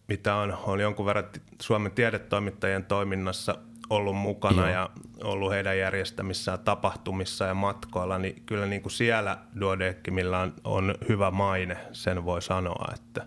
mitä 0.07 0.35
on, 0.35 0.57
on 0.63 0.79
jonkun 0.79 1.05
verran 1.05 1.25
Suomen 1.61 1.91
tiedetoimittajien 1.91 2.85
toiminnassa 2.85 3.55
ollut 3.89 4.15
mukana 4.15 4.61
Joo. 4.61 4.71
ja 4.71 4.89
ollut 5.23 5.51
heidän 5.51 5.77
järjestämissään 5.77 6.59
tapahtumissa 6.59 7.45
ja 7.45 7.53
matkoilla, 7.53 8.17
niin 8.17 8.43
kyllä 8.45 8.65
niin 8.65 8.81
kuin 8.81 8.91
siellä 8.91 9.37
Duodeckimilla 9.59 10.39
on, 10.39 10.53
on 10.63 10.95
hyvä 11.09 11.31
maine, 11.31 11.77
sen 11.91 12.25
voi 12.25 12.41
sanoa, 12.41 12.93
että 12.93 13.25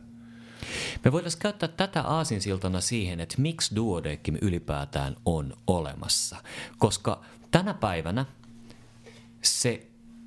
me 1.04 1.12
voitaisiin 1.12 1.43
käyttää 1.43 1.69
tätä 1.69 2.02
aasinsiltana 2.02 2.81
siihen, 2.81 3.21
että 3.21 3.35
miksi 3.38 3.76
Duodeckim 3.76 4.37
ylipäätään 4.43 5.16
on 5.26 5.52
olemassa. 5.66 6.37
Koska 6.78 7.21
tänä 7.50 7.75
päivänä 7.75 8.26
se 9.43 9.87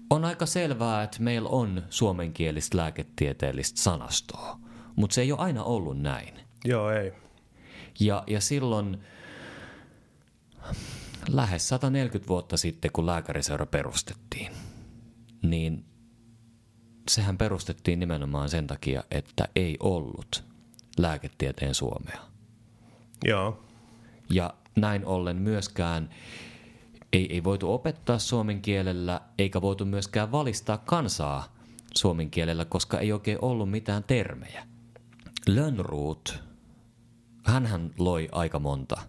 on 0.09 0.25
aika 0.25 0.45
selvää, 0.45 1.03
että 1.03 1.21
meillä 1.21 1.49
on 1.49 1.83
suomenkielistä 1.89 2.77
lääketieteellistä 2.77 3.81
sanastoa, 3.81 4.59
mutta 4.95 5.13
se 5.13 5.21
ei 5.21 5.31
ole 5.31 5.39
aina 5.39 5.63
ollut 5.63 6.01
näin. 6.01 6.33
Joo, 6.65 6.91
ei. 6.91 7.13
Ja, 7.99 8.23
ja 8.27 8.41
silloin 8.41 9.03
lähes 11.29 11.67
140 11.67 12.27
vuotta 12.27 12.57
sitten, 12.57 12.91
kun 12.91 13.05
lääkäriseura 13.05 13.65
perustettiin, 13.65 14.51
niin 15.41 15.85
sehän 17.09 17.37
perustettiin 17.37 17.99
nimenomaan 17.99 18.49
sen 18.49 18.67
takia, 18.67 19.03
että 19.11 19.47
ei 19.55 19.77
ollut 19.79 20.43
lääketieteen 20.97 21.75
Suomea. 21.75 22.19
Joo. 23.25 23.63
Ja 24.29 24.53
näin 24.75 25.05
ollen 25.05 25.35
myöskään 25.35 26.09
ei, 27.17 27.33
ei 27.33 27.43
voitu 27.43 27.73
opettaa 27.73 28.19
suomen 28.19 28.61
kielellä, 28.61 29.21
eikä 29.37 29.61
voitu 29.61 29.85
myöskään 29.85 30.31
valistaa 30.31 30.77
kansaa 30.77 31.55
suomen 31.95 32.29
kielellä, 32.29 32.65
koska 32.65 32.99
ei 32.99 33.11
oikein 33.11 33.37
ollut 33.41 33.71
mitään 33.71 34.03
termejä. 34.03 34.67
Lönnruut, 35.47 36.39
hän 37.45 37.91
loi 37.97 38.29
aika 38.31 38.59
monta 38.59 39.01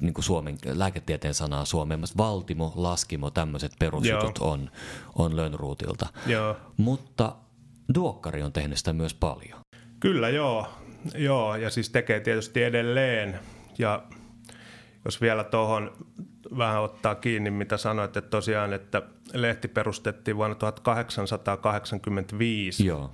niin 0.00 0.14
kuin 0.14 0.24
suomen 0.24 0.58
lääketieteen 0.64 1.34
sanaa 1.34 1.64
suomeen. 1.64 2.00
Valtimo, 2.16 2.72
laskimo, 2.76 3.30
tämmöiset 3.30 3.72
perusjutut 3.78 4.38
on, 4.38 4.70
on 5.14 5.36
Lönnruutilta. 5.36 6.06
Joo. 6.26 6.56
Mutta 6.76 7.36
Duokkari 7.94 8.42
on 8.42 8.52
tehnyt 8.52 8.78
sitä 8.78 8.92
myös 8.92 9.14
paljon. 9.14 9.60
Kyllä 10.00 10.28
joo, 10.28 10.66
joo 11.14 11.56
ja 11.56 11.70
siis 11.70 11.90
tekee 11.90 12.20
tietysti 12.20 12.62
edelleen. 12.62 13.40
Ja 13.78 14.02
jos 15.04 15.20
vielä 15.20 15.44
tuohon 15.44 15.92
vähän 16.58 16.82
ottaa 16.82 17.14
kiinni, 17.14 17.50
mitä 17.50 17.76
sanoit, 17.76 18.16
että 18.16 18.30
tosiaan, 18.30 18.72
että 18.72 19.02
lehti 19.32 19.68
perustettiin 19.68 20.36
vuonna 20.36 20.54
1885. 20.54 22.86
Joo. 22.86 23.12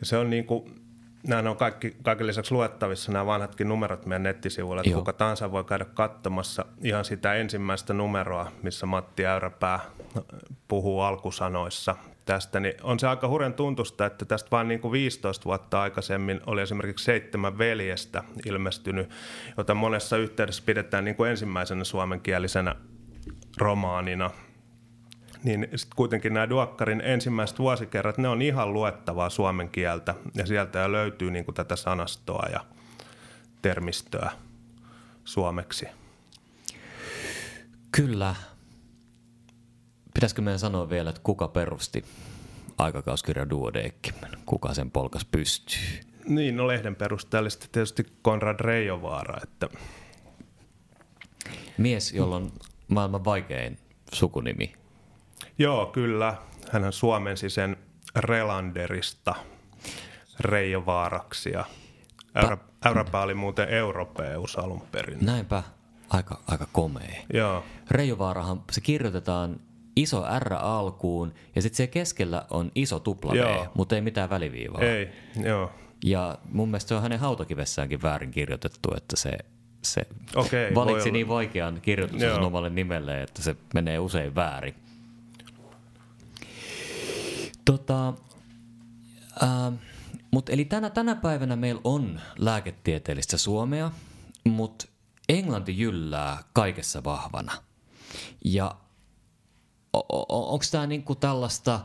Ja 0.00 0.06
se 0.06 0.18
on 0.18 0.30
niin 0.30 0.46
kuin, 0.46 0.84
nämä 1.26 1.50
on 1.50 1.56
kaikki, 1.56 1.96
kaiken 2.02 2.26
lisäksi 2.26 2.54
luettavissa 2.54 3.12
nämä 3.12 3.26
vanhatkin 3.26 3.68
numerot 3.68 4.06
meidän 4.06 4.22
nettisivuilla, 4.22 4.80
että 4.80 4.90
Joo. 4.90 5.00
kuka 5.00 5.12
tahansa 5.12 5.52
voi 5.52 5.64
käydä 5.64 5.84
katsomassa 5.84 6.64
ihan 6.82 7.04
sitä 7.04 7.34
ensimmäistä 7.34 7.94
numeroa, 7.94 8.52
missä 8.62 8.86
Matti 8.86 9.26
Äyräpää 9.26 9.80
puhuu 10.68 11.00
alkusanoissa 11.00 11.96
tästä, 12.24 12.60
niin 12.60 12.74
on 12.82 12.98
se 12.98 13.08
aika 13.08 13.28
hurjan 13.28 13.54
tuntusta, 13.54 14.06
että 14.06 14.24
tästä 14.24 14.50
vain 14.50 14.68
niin 14.68 14.80
kuin 14.80 14.92
15 14.92 15.44
vuotta 15.44 15.82
aikaisemmin 15.82 16.40
oli 16.46 16.62
esimerkiksi 16.62 17.04
seitsemän 17.04 17.58
veljestä 17.58 18.24
ilmestynyt, 18.46 19.10
jota 19.56 19.74
monessa 19.74 20.16
yhteydessä 20.16 20.62
pidetään 20.66 21.04
niin 21.04 21.16
kuin 21.16 21.30
ensimmäisenä 21.30 21.84
suomenkielisenä 21.84 22.74
romaanina. 23.58 24.30
Niin 25.44 25.68
sitten 25.74 25.96
kuitenkin 25.96 26.34
nämä 26.34 26.48
Duakkarin 26.48 27.00
ensimmäiset 27.00 27.58
vuosikerrat, 27.58 28.18
ne 28.18 28.28
on 28.28 28.42
ihan 28.42 28.72
luettavaa 28.72 29.30
suomen 29.30 29.68
kieltä 29.68 30.14
ja 30.34 30.46
sieltä 30.46 30.78
jo 30.78 30.92
löytyy 30.92 31.30
niin 31.30 31.44
kuin 31.44 31.54
tätä 31.54 31.76
sanastoa 31.76 32.46
ja 32.52 32.60
termistöä 33.62 34.30
suomeksi. 35.24 35.86
Kyllä, 37.92 38.34
Pitäisikö 40.14 40.42
meidän 40.42 40.58
sanoa 40.58 40.90
vielä, 40.90 41.10
että 41.10 41.22
kuka 41.24 41.48
perusti 41.48 42.04
aikakauskirja 42.78 43.50
Duodeckim? 43.50 44.14
Kuka 44.46 44.74
sen 44.74 44.90
polkas 44.90 45.24
pystyy? 45.24 46.00
Niin, 46.26 46.56
no 46.56 46.66
lehden 46.66 46.96
perusteellisesti 46.96 47.68
tietysti 47.72 48.06
Konrad 48.22 48.60
Reijovaara. 48.60 49.40
Että... 49.42 49.68
Mies, 51.78 52.12
jolla 52.12 52.36
on 52.36 52.52
maailman 52.88 53.24
vaikein 53.24 53.78
sukunimi. 54.12 54.72
Joo, 55.58 55.86
kyllä. 55.86 56.36
Hän 56.70 56.92
suomensi 56.92 57.50
sen 57.50 57.76
Relanderista 58.16 59.34
Reijovaaraksi 60.40 61.50
ja 61.50 61.64
Äyräpää 62.86 63.22
oli 63.22 63.34
muuten 63.34 63.68
europeus 63.68 64.58
alun 64.58 64.82
perin. 64.92 65.18
Näinpä, 65.20 65.62
aika, 66.08 66.40
aika 66.46 66.66
komea. 66.72 67.22
Joo. 67.32 67.64
Reijovaarahan, 67.90 68.62
se 68.72 68.80
kirjoitetaan 68.80 69.60
iso 69.96 70.24
R 70.38 70.54
alkuun 70.54 71.34
ja 71.54 71.62
sitten 71.62 71.76
siellä 71.76 71.92
keskellä 71.92 72.46
on 72.50 72.72
iso 72.74 73.00
tupla 73.00 73.32
V, 73.32 73.66
mutta 73.74 73.94
ei 73.94 74.00
mitään 74.00 74.30
väliviivaa. 74.30 74.82
Ei, 74.82 75.08
joo. 75.44 75.72
Ja 76.04 76.38
mun 76.52 76.68
mielestä 76.68 76.88
se 76.88 76.94
on 76.94 77.02
hänen 77.02 77.18
hautakivessäänkin 77.18 78.02
väärin 78.02 78.30
kirjoitettu, 78.30 78.88
että 78.96 79.16
se, 79.16 79.30
se 79.82 80.02
okay, 80.36 80.74
valitsi 80.74 81.10
niin 81.10 81.28
vaikean 81.28 81.80
kirjoituksen 81.80 82.40
omalle 82.40 82.70
nimelle, 82.70 83.22
että 83.22 83.42
se 83.42 83.56
menee 83.74 83.98
usein 83.98 84.34
väärin. 84.34 84.74
Tota, 87.64 88.08
äh, 89.42 89.72
mut 90.30 90.50
eli 90.50 90.64
tänä, 90.64 90.90
tänä 90.90 91.14
päivänä 91.14 91.56
meillä 91.56 91.80
on 91.84 92.20
lääketieteellistä 92.38 93.38
suomea, 93.38 93.90
mutta 94.44 94.86
englanti 95.28 95.78
jyllää 95.78 96.38
kaikessa 96.52 97.04
vahvana. 97.04 97.52
Ja 98.44 98.76
onko 100.28 100.64
tämä 100.70 100.86
niinku 100.86 101.14
tällaista 101.14 101.80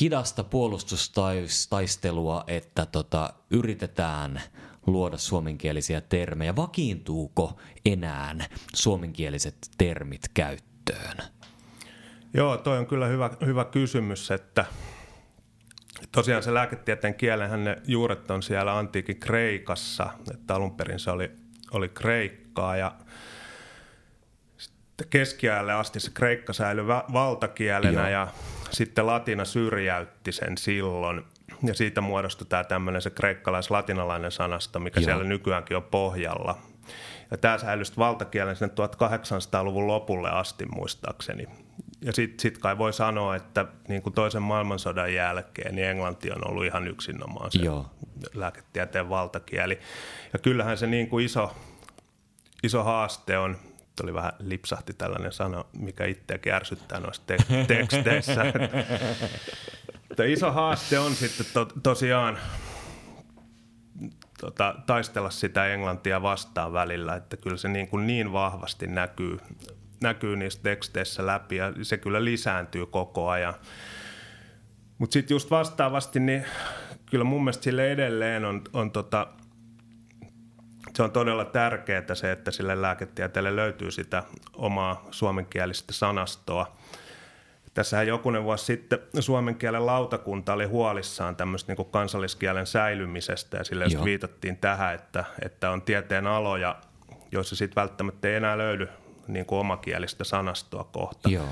hidasta 0.00 0.44
puolustustaistelua, 0.44 2.44
että 2.46 2.86
tota, 2.86 3.30
yritetään 3.50 4.42
luoda 4.86 5.18
suomenkielisiä 5.18 6.00
termejä? 6.00 6.56
Vakiintuuko 6.56 7.56
enää 7.84 8.48
suomenkieliset 8.74 9.56
termit 9.78 10.22
käyttöön? 10.34 11.16
Joo, 12.34 12.56
toi 12.56 12.78
on 12.78 12.86
kyllä 12.86 13.06
hyvä, 13.06 13.30
hyvä 13.46 13.64
kysymys, 13.64 14.30
että 14.30 14.64
tosiaan 16.12 16.42
se 16.42 16.54
lääketieteen 16.54 17.14
kielenhän 17.14 17.64
ne 17.64 17.76
juuret 17.86 18.30
on 18.30 18.42
siellä 18.42 18.78
antiikin 18.78 19.20
Kreikassa, 19.20 20.10
että 20.34 20.54
alun 20.54 20.76
perin 20.76 20.98
se 20.98 21.10
oli, 21.10 21.30
oli 21.70 21.88
Kreikkaa 21.88 22.76
ja 22.76 22.92
keskiajalle 25.04 25.72
asti 25.72 26.00
se 26.00 26.10
kreikka 26.14 26.52
säilyi 26.52 26.86
valtakielenä 26.86 28.00
Joo. 28.00 28.08
ja 28.08 28.28
sitten 28.70 29.06
latina 29.06 29.44
syrjäytti 29.44 30.32
sen 30.32 30.58
silloin. 30.58 31.24
Ja 31.62 31.74
siitä 31.74 32.00
muodostui 32.00 32.46
tämä 32.46 32.64
tämmöinen 32.64 33.02
se 33.02 33.10
kreikkalais-latinalainen 33.10 34.30
sanasta, 34.30 34.78
mikä 34.78 35.00
Joo. 35.00 35.04
siellä 35.04 35.24
nykyäänkin 35.24 35.76
on 35.76 35.82
pohjalla. 35.82 36.58
Ja 37.30 37.36
tämä 37.36 37.58
säilyi 37.58 37.84
valtakielen 37.98 38.56
sinne 38.56 38.74
1800-luvun 38.74 39.86
lopulle 39.86 40.30
asti 40.30 40.66
muistaakseni. 40.66 41.46
Ja 42.00 42.12
sitten 42.12 42.40
sit 42.40 42.58
kai 42.58 42.78
voi 42.78 42.92
sanoa, 42.92 43.36
että 43.36 43.66
niin 43.88 44.02
kuin 44.02 44.12
toisen 44.12 44.42
maailmansodan 44.42 45.14
jälkeen 45.14 45.74
niin 45.74 45.88
englanti 45.88 46.30
on 46.30 46.50
ollut 46.50 46.64
ihan 46.64 46.88
yksinomaan 46.88 47.52
se 47.52 47.58
Joo. 47.58 47.86
lääketieteen 48.34 49.08
valtakieli. 49.08 49.78
Ja 50.32 50.38
kyllähän 50.38 50.78
se 50.78 50.86
niin 50.86 51.08
kuin 51.08 51.24
iso, 51.24 51.56
iso 52.62 52.84
haaste 52.84 53.38
on 53.38 53.56
oli 54.04 54.14
vähän 54.14 54.32
lipsahti 54.38 54.94
tällainen 54.94 55.32
sana, 55.32 55.64
mikä 55.78 56.04
itseäkin 56.04 56.52
ärsyttää 56.52 57.00
noissa 57.00 57.22
te- 57.26 57.36
teksteissä. 57.66 58.44
Mutta 60.08 60.24
iso 60.24 60.52
haaste 60.52 60.98
on 60.98 61.14
sitten 61.14 61.46
to, 61.52 61.68
tosiaan 61.82 62.38
tota, 64.40 64.74
taistella 64.86 65.30
sitä 65.30 65.66
englantia 65.66 66.22
vastaan 66.22 66.72
välillä, 66.72 67.16
että 67.16 67.36
kyllä 67.36 67.56
se 67.56 67.68
niin, 67.68 67.88
kuin 67.88 68.06
niin 68.06 68.32
vahvasti 68.32 68.86
näkyy, 68.86 69.38
näkyy 70.00 70.36
niissä 70.36 70.60
teksteissä 70.62 71.26
läpi 71.26 71.56
ja 71.56 71.72
se 71.82 71.96
kyllä 71.96 72.24
lisääntyy 72.24 72.86
koko 72.86 73.28
ajan. 73.28 73.54
Mutta 74.98 75.12
sitten 75.12 75.34
just 75.34 75.50
vastaavasti, 75.50 76.20
niin 76.20 76.44
kyllä 77.10 77.24
mun 77.24 77.44
mielestä 77.44 77.64
sille 77.64 77.92
edelleen 77.92 78.44
on, 78.44 78.62
on 78.72 78.90
tota, 78.90 79.26
se 80.96 81.02
on 81.02 81.12
todella 81.12 81.44
tärkeää 81.44 82.14
se, 82.14 82.32
että 82.32 82.50
sille 82.50 82.82
lääketieteelle 82.82 83.56
löytyy 83.56 83.90
sitä 83.90 84.22
omaa 84.54 85.06
suomenkielistä 85.10 85.92
sanastoa. 85.92 86.76
Tässähän 87.74 88.06
jokunen 88.06 88.44
vuosi 88.44 88.64
sitten 88.64 88.98
suomen 89.20 89.54
kielen 89.54 89.86
lautakunta 89.86 90.52
oli 90.52 90.64
huolissaan 90.64 91.36
tämmöistä 91.36 91.74
niin 91.74 91.90
kansalliskielen 91.90 92.66
säilymisestä 92.66 93.56
ja 93.56 93.64
sille 93.64 93.84
viitattiin 94.04 94.56
tähän, 94.56 94.94
että, 94.94 95.24
että 95.44 95.70
on 95.70 95.82
tieteen 95.82 96.26
aloja, 96.26 96.76
joissa 97.32 97.56
sitten 97.56 97.82
välttämättä 97.82 98.28
ei 98.28 98.34
enää 98.34 98.58
löydy 98.58 98.88
niin 99.28 99.46
kuin 99.46 99.58
omakielistä 99.58 100.24
sanastoa 100.24 100.84
kohta. 100.84 101.28
Joo. 101.28 101.48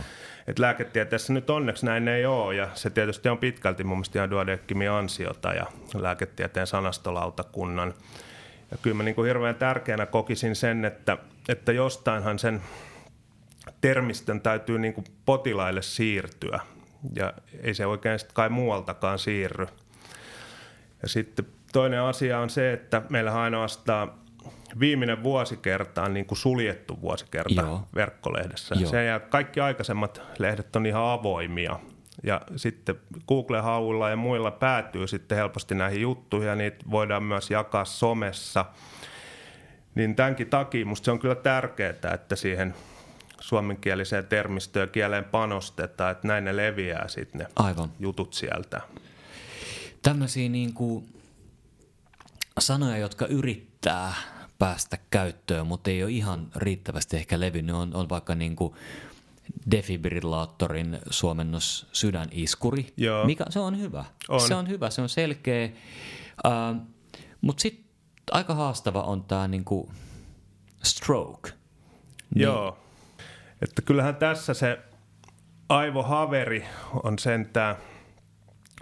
Et 0.46 0.58
lääketieteessä 0.58 1.32
nyt 1.32 1.50
onneksi 1.50 1.86
näin 1.86 2.08
ei 2.08 2.26
ole 2.26 2.54
ja 2.54 2.68
se 2.74 2.90
tietysti 2.90 3.28
on 3.28 3.38
pitkälti 3.38 3.84
mun 3.84 3.96
mielestä 3.96 4.18
ihan 4.18 4.30
Duodeckimin 4.30 4.90
ansiota 4.90 5.52
ja 5.52 5.66
lääketieteen 5.94 6.66
sanastolautakunnan. 6.66 7.94
Ja 8.70 8.76
kyllä 8.82 8.96
mä 8.96 9.02
niin 9.02 9.14
kuin 9.14 9.26
hirveän 9.26 9.54
tärkeänä 9.54 10.06
kokisin 10.06 10.56
sen, 10.56 10.84
että, 10.84 11.18
että 11.48 11.72
jostainhan 11.72 12.38
sen 12.38 12.62
termistön 13.80 14.40
täytyy 14.40 14.78
niin 14.78 14.94
kuin 14.94 15.04
potilaille 15.26 15.82
siirtyä 15.82 16.60
ja 17.16 17.32
ei 17.62 17.74
se 17.74 17.86
oikein 17.86 18.18
sitten 18.18 18.34
kai 18.34 18.48
muualtakaan 18.48 19.18
siirry. 19.18 19.66
Ja 21.02 21.08
sitten 21.08 21.46
toinen 21.72 22.00
asia 22.00 22.38
on 22.38 22.50
se, 22.50 22.72
että 22.72 23.02
meillä 23.08 23.40
ainoastaan 23.40 24.12
viimeinen 24.80 25.22
vuosikerta 25.22 26.02
on 26.02 26.14
niin 26.14 26.26
kuin 26.26 26.38
suljettu 26.38 27.00
vuosikerta 27.00 27.62
Joo. 27.62 27.88
verkkolehdessä. 27.94 28.74
Joo. 28.78 28.90
Se 28.90 29.04
ja 29.04 29.20
kaikki 29.20 29.60
aikaisemmat 29.60 30.22
lehdet 30.38 30.76
on 30.76 30.86
ihan 30.86 31.10
avoimia. 31.10 31.80
Ja 32.24 32.40
sitten 32.56 33.00
Google-hauilla 33.28 34.10
ja 34.10 34.16
muilla 34.16 34.50
päätyy 34.50 35.06
sitten 35.06 35.38
helposti 35.38 35.74
näihin 35.74 36.00
juttuihin 36.00 36.48
ja 36.48 36.54
niitä 36.54 36.84
voidaan 36.90 37.22
myös 37.22 37.50
jakaa 37.50 37.84
somessa. 37.84 38.64
Niin 39.94 40.16
tämänkin 40.16 40.46
takia 40.46 40.86
musta 40.86 41.04
se 41.04 41.10
on 41.10 41.18
kyllä 41.18 41.34
tärkeää, 41.34 42.14
että 42.14 42.36
siihen 42.36 42.74
suomenkieliseen 43.40 44.26
termistöön 44.26 44.82
ja 44.82 44.92
kieleen 44.92 45.24
panostetaan, 45.24 46.12
että 46.12 46.28
näin 46.28 46.44
ne 46.44 46.56
leviää 46.56 47.08
sitten 47.08 47.38
ne 47.38 47.46
Aivan. 47.56 47.90
jutut 48.00 48.34
sieltä. 48.34 48.80
Tämmöisiä 50.02 50.48
niin 50.48 50.72
kuin 50.72 51.04
sanoja, 52.58 52.98
jotka 52.98 53.26
yrittää 53.26 54.14
päästä 54.58 54.98
käyttöön, 55.10 55.66
mutta 55.66 55.90
ei 55.90 56.02
ole 56.02 56.10
ihan 56.10 56.46
riittävästi 56.56 57.16
ehkä 57.16 57.40
levinnyt, 57.40 57.76
on, 57.76 57.94
on 57.94 58.08
vaikka 58.08 58.34
niin 58.34 58.56
kuin 58.56 58.74
defibrillaattorin 59.70 60.98
suomennos 61.10 61.86
sydäniskuri, 61.92 62.92
Joo. 62.96 63.24
mikä 63.24 63.44
se 63.48 63.58
on 63.58 63.80
hyvä. 63.80 64.04
On. 64.28 64.40
Se 64.40 64.54
on 64.54 64.68
hyvä, 64.68 64.90
se 64.90 65.02
on 65.02 65.08
selkeä, 65.08 65.68
uh, 66.46 66.76
mutta 67.40 67.60
sitten 67.60 67.84
aika 68.32 68.54
haastava 68.54 69.02
on 69.02 69.24
tämä 69.24 69.48
niinku 69.48 69.90
stroke. 70.82 71.50
Niin. 72.34 72.42
Joo, 72.42 72.78
että 73.62 73.82
kyllähän 73.82 74.16
tässä 74.16 74.54
se 74.54 74.78
aivohaveri 75.68 76.64
on 77.02 77.18
sentään 77.18 77.76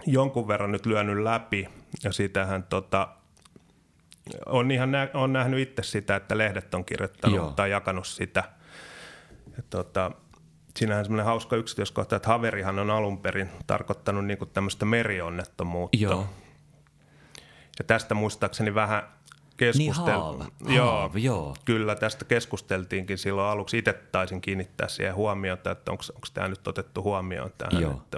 jonkun 0.05 0.47
verran 0.47 0.71
nyt 0.71 0.85
lyönyt 0.85 1.23
läpi 1.23 1.69
ja 2.03 2.11
sitähän 2.11 2.63
tota, 2.63 3.07
on 4.45 4.71
ihan 4.71 4.91
nä- 4.91 5.09
on 5.13 5.33
nähnyt 5.33 5.59
itse 5.59 5.83
sitä, 5.83 6.15
että 6.15 6.37
lehdet 6.37 6.73
on 6.73 6.85
kirjoittanut 6.85 7.37
Joo. 7.37 7.51
tai 7.51 7.71
jakanut 7.71 8.07
sitä. 8.07 8.43
Ja 9.57 9.63
tota, 9.69 10.11
siinähän 10.77 11.05
semmoinen 11.05 11.25
hauska 11.25 11.55
yksityiskohta, 11.55 12.15
että 12.15 12.29
haverihan 12.29 12.79
on 12.79 12.89
alun 12.89 13.17
perin 13.17 13.49
tarkoittanut 13.67 14.25
niinku 14.25 14.45
tämmöistä 14.45 14.85
merionnettomuutta. 14.85 15.97
Joo. 15.97 16.25
Ja 17.79 17.85
tästä 17.87 18.15
muistaakseni 18.15 18.75
vähän 18.75 19.03
keskusteltiin. 19.57 20.51
Niin 20.59 20.75
joo, 20.75 21.11
joo, 21.15 21.55
kyllä 21.65 21.95
tästä 21.95 22.25
keskusteltiinkin 22.25 23.17
silloin 23.17 23.47
aluksi. 23.47 23.77
Itse 23.77 23.93
taisin 23.93 24.41
kiinnittää 24.41 24.87
siihen 24.87 25.15
huomiota, 25.15 25.71
että 25.71 25.91
onko 25.91 26.03
tämä 26.33 26.47
nyt 26.47 26.67
otettu 26.67 27.03
huomioon 27.03 27.51
tähän. 27.57 27.81
Joo. 27.81 27.91
Että, 27.91 28.17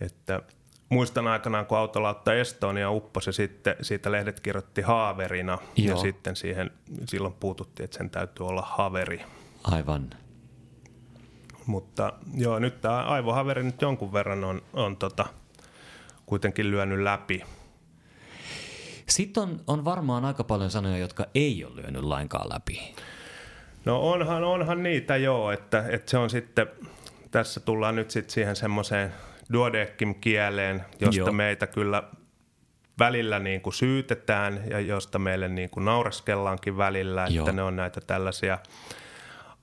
että 0.00 0.42
muistan 0.88 1.26
aikanaan, 1.26 1.66
kun 1.66 1.78
autolautta 1.78 2.34
Estonia 2.34 2.90
upposi, 2.90 3.32
sitten 3.32 3.76
siitä 3.82 4.12
lehdet 4.12 4.40
kirjoitti 4.40 4.82
haaverina 4.82 5.58
Joo. 5.76 5.96
ja 5.96 6.02
sitten 6.02 6.36
siihen 6.36 6.70
silloin 7.08 7.34
puututtiin, 7.34 7.84
että 7.84 7.98
sen 7.98 8.10
täytyy 8.10 8.46
olla 8.46 8.62
haveri. 8.62 9.22
Aivan. 9.64 10.10
Mutta 11.66 12.12
joo, 12.34 12.58
nyt 12.58 12.80
tämä 12.80 13.02
aivohaveri 13.02 13.62
nyt 13.62 13.82
jonkun 13.82 14.12
verran 14.12 14.44
on, 14.44 14.62
on 14.72 14.96
tota, 14.96 15.26
kuitenkin 16.26 16.70
lyönyt 16.70 17.00
läpi. 17.00 17.42
Sitten 19.08 19.42
on, 19.42 19.60
on 19.66 19.84
varmaan 19.84 20.24
aika 20.24 20.44
paljon 20.44 20.70
sanoja, 20.70 20.98
jotka 20.98 21.26
ei 21.34 21.64
ole 21.64 21.76
lyönyt 21.76 22.02
lainkaan 22.02 22.48
läpi. 22.48 22.94
No 23.84 24.00
onhan, 24.00 24.44
onhan 24.44 24.82
niitä 24.82 25.16
joo, 25.16 25.50
että, 25.52 25.84
että 25.88 26.10
se 26.10 26.18
on 26.18 26.30
sitten, 26.30 26.66
tässä 27.30 27.60
tullaan 27.60 27.96
nyt 27.96 28.10
sitten 28.10 28.32
siihen 28.32 28.56
semmoiseen 28.56 29.12
duodeckim 29.52 30.14
kieleen, 30.14 30.84
josta 31.00 31.20
Joo. 31.20 31.32
meitä 31.32 31.66
kyllä 31.66 32.02
välillä 32.98 33.38
niin 33.38 33.60
kuin 33.60 33.74
syytetään 33.74 34.60
ja 34.70 34.80
josta 34.80 35.18
meille 35.18 35.48
niin 35.48 35.70
kuin 35.70 35.84
naureskellaankin 35.84 36.76
välillä, 36.76 37.26
Joo. 37.30 37.44
että 37.44 37.52
ne 37.52 37.62
on 37.62 37.76
näitä 37.76 38.00
tällaisia 38.00 38.58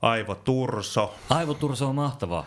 aivoturso. 0.04 1.16
Aivoturso 1.30 1.90
on 1.90 1.96
mahtava. 1.96 2.46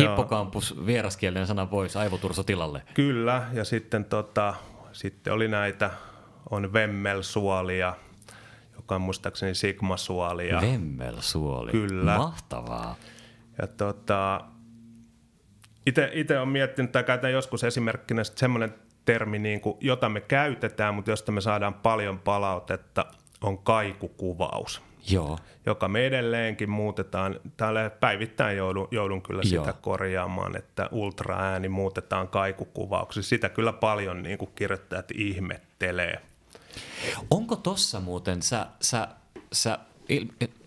Hippokampus, 0.00 0.86
vieraskielinen 0.86 1.46
sana 1.46 1.66
pois, 1.66 1.96
aivoturso 1.96 2.42
tilalle. 2.42 2.82
Kyllä, 2.94 3.48
ja 3.52 3.64
sitten, 3.64 4.04
tota, 4.04 4.54
sitten 4.92 5.32
oli 5.32 5.48
näitä, 5.48 5.90
on 6.50 6.72
vemmelsuolia, 6.72 7.94
joka 8.76 8.94
on 8.94 9.00
muistaakseni 9.00 9.54
sigmasuolia. 9.54 10.60
Vemmelsuoli, 10.60 11.70
Kyllä. 11.70 12.16
mahtavaa. 12.16 12.96
Ja 13.60 13.66
tota, 13.66 14.40
itse 15.86 16.38
olen 16.38 16.48
miettinyt 16.48 16.92
tai 16.92 17.04
käytän 17.04 17.32
joskus 17.32 17.64
esimerkkinä 17.64 18.24
semmoinen 18.24 18.74
termi, 19.04 19.38
niin 19.38 19.60
kuin, 19.60 19.76
jota 19.80 20.08
me 20.08 20.20
käytetään, 20.20 20.94
mutta 20.94 21.10
josta 21.10 21.32
me 21.32 21.40
saadaan 21.40 21.74
paljon 21.74 22.18
palautetta, 22.18 23.06
on 23.40 23.58
kaikukuvaus. 23.58 24.82
Joo. 25.10 25.38
Joka 25.66 25.88
me 25.88 26.06
edelleenkin 26.06 26.70
muutetaan. 26.70 27.40
Täällä 27.56 27.90
päivittäin 27.90 28.56
joudun, 28.56 28.88
joudun 28.90 29.22
kyllä 29.22 29.42
sitä 29.42 29.54
Joo. 29.54 29.78
korjaamaan, 29.80 30.56
että 30.56 30.88
ultraääni 30.92 31.68
muutetaan 31.68 32.28
kaikukuvauksi. 32.28 33.22
Sitä 33.22 33.48
kyllä 33.48 33.72
paljon 33.72 34.22
niin 34.22 34.38
kuin 34.38 34.50
kirjoittajat 34.54 35.10
ihmettelee. 35.14 36.22
Onko 37.30 37.56
tossa 37.56 38.00
muuten, 38.00 38.42
sä, 38.42 38.66
sä, 38.80 39.08
sä 39.52 39.78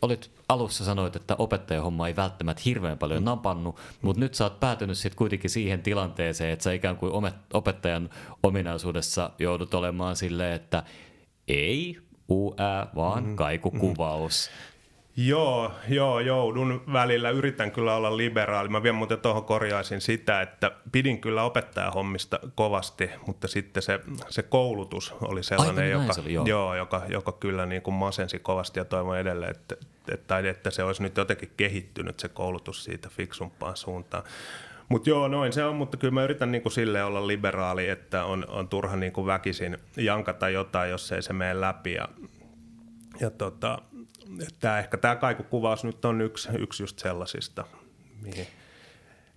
olit 0.01 0.31
alussa 0.49 0.85
sanoit, 0.85 1.15
että 1.15 1.35
opettajahomma 1.37 2.07
ei 2.07 2.15
välttämättä 2.15 2.63
hirveän 2.65 2.97
paljon 2.97 3.25
napannut, 3.25 3.79
mutta 4.01 4.19
nyt 4.19 4.33
sä 4.33 4.43
oot 4.43 4.59
päätynyt 4.59 4.97
sitten 4.97 5.17
kuitenkin 5.17 5.49
siihen 5.49 5.81
tilanteeseen, 5.81 6.53
että 6.53 6.63
sä 6.63 6.73
ikään 6.73 6.97
kuin 6.97 7.33
opettajan 7.53 8.09
ominaisuudessa 8.43 9.29
joudut 9.39 9.73
olemaan 9.73 10.15
silleen, 10.15 10.53
että 10.53 10.83
ei 11.47 11.97
UÄ, 12.31 12.87
vaan 12.95 13.23
mm-hmm. 13.23 13.35
kaikukuvaus. 13.35 14.49
Mm-hmm. 14.49 14.69
Joo, 15.27 15.71
joo, 15.87 16.19
joudun 16.19 16.83
välillä. 16.93 17.29
Yritän 17.29 17.71
kyllä 17.71 17.95
olla 17.95 18.17
liberaali. 18.17 18.69
Mä 18.69 18.83
vielä 18.83 18.97
muuten 18.97 19.19
tuohon 19.19 19.43
korjaisin 19.43 20.01
sitä, 20.01 20.41
että 20.41 20.71
pidin 20.91 21.21
kyllä 21.21 21.43
opettajahommista 21.43 22.39
kovasti, 22.55 23.09
mutta 23.27 23.47
sitten 23.47 23.83
se, 23.83 23.99
se 24.29 24.43
koulutus 24.43 25.13
oli 25.21 25.43
sellainen, 25.43 25.85
Aivan 25.85 26.07
joka, 26.07 26.21
oli, 26.21 26.33
joo. 26.33 26.45
Joo, 26.45 26.75
joka, 26.75 27.01
joka 27.07 27.31
kyllä 27.31 27.65
niin 27.65 27.81
kuin 27.81 27.93
masensi 27.93 28.39
kovasti 28.39 28.79
ja 28.79 28.85
toivon 28.85 29.17
edelleen, 29.17 29.51
että, 29.51 29.75
että, 30.11 30.39
että 30.39 30.71
se 30.71 30.83
olisi 30.83 31.03
nyt 31.03 31.17
jotenkin 31.17 31.51
kehittynyt 31.57 32.19
se 32.19 32.29
koulutus 32.29 32.83
siitä 32.83 33.09
fiksumpaan 33.09 33.77
suuntaan. 33.77 34.23
Mutta 34.89 35.09
joo, 35.09 35.27
noin 35.27 35.53
se 35.53 35.63
on, 35.63 35.75
mutta 35.75 35.97
kyllä 35.97 36.13
mä 36.13 36.23
yritän 36.23 36.51
niin 36.51 36.61
kuin 36.61 36.73
sille 36.73 37.03
olla 37.03 37.27
liberaali, 37.27 37.89
että 37.89 38.25
on, 38.25 38.45
on 38.49 38.67
turha 38.67 38.95
niin 38.95 39.11
kuin 39.13 39.27
väkisin 39.27 39.77
jankata 39.97 40.49
jotain, 40.49 40.89
jos 40.89 41.11
ei 41.11 41.21
se 41.21 41.33
mene 41.33 41.61
läpi. 41.61 41.93
Ja, 41.93 42.07
ja 43.19 43.29
tota, 43.29 43.81
tämä 44.59 44.79
ehkä 44.79 44.97
tämä 44.97 45.15
kaikukuvaus 45.15 45.83
nyt 45.83 46.05
on 46.05 46.21
yksi, 46.21 46.49
yksi 46.57 46.83
just 46.83 46.99
sellaisista, 46.99 47.65
mihin, 48.21 48.47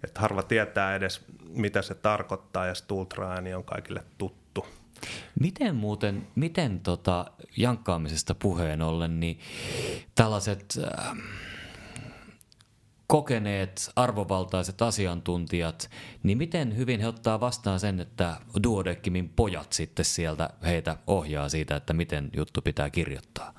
että 0.05 0.21
harva 0.21 0.43
tietää 0.43 0.95
edes, 0.95 1.25
mitä 1.49 1.83
se 1.83 1.95
tarkoittaa, 1.95 2.67
ja 2.67 2.75
ultraääni 2.91 3.55
on 3.55 3.65
kaikille 3.65 4.05
tuttu. 4.19 4.67
Miten 5.41 5.75
muuten, 5.75 6.27
miten 6.35 6.81
tota 6.81 7.27
jankkaamisesta 7.57 8.35
puheen 8.35 8.83
ollen, 8.83 9.21
niin 9.21 9.41
tällaiset 10.15 10.65
äh, 11.01 11.17
kokeneet, 13.12 13.90
arvovaltaiset 13.96 14.83
asiantuntijat, 14.83 15.90
niin 16.22 16.38
miten 16.38 16.77
hyvin 16.77 17.01
he 17.01 17.07
ottaa 17.07 17.40
vastaan 17.40 17.81
sen, 17.81 18.01
että 18.01 18.37
Duodeckimin 18.62 19.29
pojat 19.29 19.72
sitten 19.72 20.05
sieltä 20.05 20.51
heitä 20.64 20.96
ohjaa 21.07 21.48
siitä, 21.48 21.77
että 21.77 21.92
miten 21.92 22.31
juttu 22.37 22.62
pitää 22.62 22.90
kirjoittaa? 22.90 23.55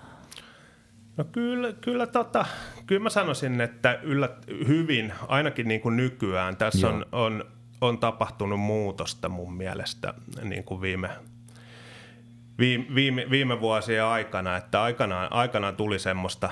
No 1.18 1.24
kyllä, 1.24 1.74
kyllä, 1.74 2.08
tota, 2.08 2.46
kyllä 2.86 3.04
mä 3.04 3.10
sanoisin, 3.10 3.62
että 3.62 4.00
yllä, 4.04 4.30
hyvin, 4.68 5.14
ainakin 5.28 5.68
niin 5.68 5.82
kuin 5.82 5.98
nykyään, 5.98 6.58
tässä 6.58 6.90
on, 6.90 7.06
on, 7.12 7.46
on 7.82 7.98
tapahtunut 7.98 8.60
muutosta 8.60 9.30
mun 9.30 9.54
mielestä 9.54 10.14
niin 10.44 10.64
kuin 10.64 10.82
viime, 10.82 11.10
viime, 12.60 12.86
viime, 12.96 13.26
viime 13.30 13.62
vuosien 13.62 14.04
aikana, 14.04 14.58
että 14.58 14.84
aikanaan, 14.84 15.34
aikanaan 15.34 15.76
tuli 15.76 16.00
semmoista 16.00 16.50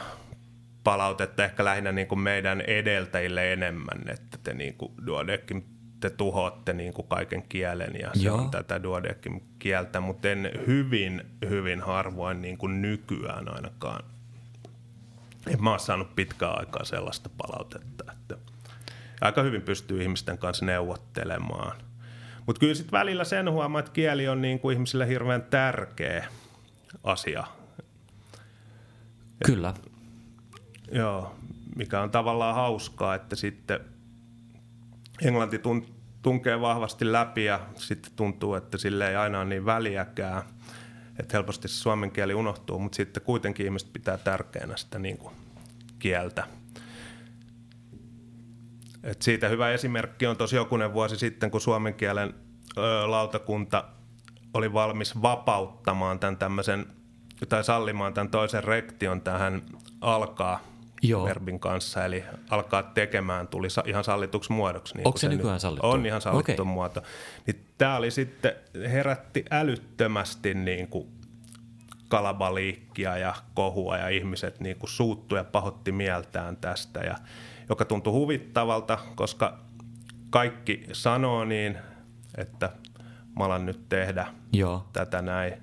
palautetta 0.83 1.43
ehkä 1.43 1.65
lähinnä 1.65 1.91
niin 1.91 2.07
kuin 2.07 2.19
meidän 2.19 2.61
edeltäjille 2.61 3.53
enemmän, 3.53 4.01
että 4.07 4.37
te 4.43 4.53
niin 4.53 4.73
kuin 4.73 4.91
Duodekin 5.05 5.65
te 6.01 6.09
tuhoatte 6.09 6.73
niin 6.73 6.93
kuin 6.93 7.07
kaiken 7.07 7.43
kielen 7.49 7.95
ja 7.99 8.11
se 8.13 8.23
Joo. 8.23 8.37
on 8.37 8.51
tätä 8.51 8.83
Duodekin 8.83 9.43
kieltä, 9.59 9.99
mutta 9.99 10.29
en 10.29 10.51
hyvin, 10.67 11.21
hyvin 11.49 11.81
harvoin 11.81 12.41
niin 12.41 12.57
kuin 12.57 12.81
nykyään 12.81 13.55
ainakaan. 13.55 14.03
En 15.47 15.63
mä 15.63 15.69
oon 15.69 15.79
saanut 15.79 16.15
pitkään 16.15 16.59
aikaa 16.59 16.85
sellaista 16.85 17.29
palautetta, 17.37 18.03
että 18.11 18.37
aika 19.21 19.43
hyvin 19.43 19.61
pystyy 19.61 20.01
ihmisten 20.01 20.37
kanssa 20.37 20.65
neuvottelemaan. 20.65 21.77
Mutta 22.45 22.59
kyllä 22.59 22.73
sitten 22.73 22.99
välillä 22.99 23.23
sen 23.23 23.51
huomaa, 23.51 23.79
että 23.79 23.91
kieli 23.91 24.27
on 24.27 24.41
niin 24.41 24.59
kuin 24.59 24.73
ihmisille 24.73 25.07
hirveän 25.07 25.41
tärkeä 25.41 26.27
asia. 27.03 27.43
Kyllä. 29.45 29.69
Et, 29.69 29.90
Joo, 30.91 31.35
mikä 31.75 32.01
on 32.01 32.11
tavallaan 32.11 32.55
hauskaa, 32.55 33.15
että 33.15 33.35
sitten 33.35 33.79
englanti 35.21 35.59
tun, 35.59 35.85
tunkee 36.21 36.61
vahvasti 36.61 37.11
läpi 37.11 37.45
ja 37.45 37.59
sitten 37.75 38.11
tuntuu, 38.15 38.55
että 38.55 38.77
sille 38.77 39.09
ei 39.09 39.15
aina 39.15 39.39
ole 39.39 39.45
niin 39.45 39.65
väliäkään. 39.65 40.43
Että 41.19 41.37
helposti 41.37 41.67
suomen 41.67 42.11
kieli 42.11 42.33
unohtuu, 42.33 42.79
mutta 42.79 42.95
sitten 42.95 43.23
kuitenkin 43.23 43.65
ihmiset 43.65 43.93
pitää 43.93 44.17
tärkeänä 44.17 44.77
sitä 44.77 44.99
niin 44.99 45.17
kuin 45.17 45.33
kieltä. 45.99 46.43
Et 49.03 49.21
siitä 49.21 49.49
hyvä 49.49 49.71
esimerkki 49.71 50.27
on 50.27 50.37
tosi 50.37 50.55
jokunen 50.55 50.93
vuosi 50.93 51.17
sitten, 51.17 51.51
kun 51.51 51.61
suomen 51.61 51.93
kielen 51.93 52.33
ö, 52.77 52.81
lautakunta 53.07 53.83
oli 54.53 54.73
valmis 54.73 55.21
vapauttamaan 55.21 56.19
tämän 56.19 56.37
tämmöisen, 56.37 56.85
tai 57.49 57.63
sallimaan 57.63 58.13
tämän 58.13 58.31
toisen 58.31 58.63
rektion 58.63 59.21
tähän 59.21 59.61
alkaa 60.01 60.70
Joo. 61.01 61.25
verbin 61.25 61.59
kanssa, 61.59 62.05
eli 62.05 62.23
alkaa 62.49 62.83
tekemään 62.83 63.47
tuli 63.47 63.67
ihan 63.85 64.03
sallituksi 64.03 64.51
muodoksi. 64.51 64.95
Niin 64.95 65.07
Onko 65.07 65.17
se, 65.17 65.21
se 65.21 65.29
nykyään 65.29 65.59
sallittu? 65.59 65.87
On 65.87 66.05
ihan 66.05 66.21
sallittu 66.21 66.51
okay. 66.51 66.65
muoto. 66.65 67.01
Niin 67.47 67.65
tämä 67.77 67.95
oli 67.95 68.11
sitten, 68.11 68.53
herätti 68.91 69.45
älyttömästi 69.51 70.53
niin 70.53 70.87
kuin 70.87 71.07
kalabaliikkia 72.07 73.17
ja 73.17 73.35
kohua 73.53 73.97
ja 73.97 74.09
ihmiset 74.09 74.59
niin 74.59 74.75
kuin 74.75 74.89
suuttu 74.89 75.35
ja 75.35 75.43
pahotti 75.43 75.91
mieltään 75.91 76.57
tästä, 76.57 76.99
ja, 76.99 77.15
joka 77.69 77.85
tuntui 77.85 78.13
huvittavalta, 78.13 78.97
koska 79.15 79.59
kaikki 80.29 80.83
sanoo 80.91 81.45
niin, 81.45 81.77
että 82.37 82.69
mä 83.37 83.45
alan 83.45 83.65
nyt 83.65 83.89
tehdä 83.89 84.27
Joo. 84.53 84.89
tätä 84.93 85.21
näin. 85.21 85.53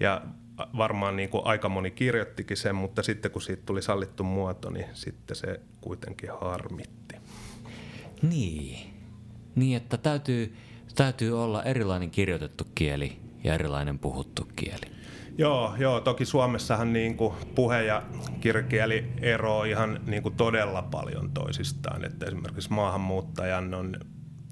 Ja 0.00 0.22
varmaan 0.76 1.16
niin 1.16 1.28
kuin 1.28 1.46
aika 1.46 1.68
moni 1.68 1.90
kirjoittikin 1.90 2.56
sen, 2.56 2.74
mutta 2.74 3.02
sitten 3.02 3.30
kun 3.30 3.42
siitä 3.42 3.62
tuli 3.66 3.82
sallittu 3.82 4.24
muoto, 4.24 4.70
niin 4.70 4.86
sitten 4.92 5.36
se 5.36 5.60
kuitenkin 5.80 6.30
harmitti. 6.40 7.16
Niin, 8.22 8.90
niin 9.54 9.76
että 9.76 9.96
täytyy, 9.96 10.56
täytyy 10.94 11.42
olla 11.44 11.62
erilainen 11.62 12.10
kirjoitettu 12.10 12.64
kieli 12.74 13.16
ja 13.44 13.54
erilainen 13.54 13.98
puhuttu 13.98 14.48
kieli. 14.56 14.92
Joo, 15.38 15.74
joo, 15.78 16.00
toki 16.00 16.24
Suomessahan 16.24 16.92
niin 16.92 17.16
kuin 17.16 17.34
puhe- 17.54 17.84
ja 17.84 18.02
kirjakieli 18.40 19.04
eroaa 19.20 19.64
ihan 19.64 20.00
niin 20.06 20.22
kuin 20.22 20.34
todella 20.34 20.82
paljon 20.82 21.30
toisistaan. 21.30 22.04
Että 22.04 22.26
esimerkiksi 22.26 22.72
maahanmuuttajan 22.72 23.74
on, 23.74 23.96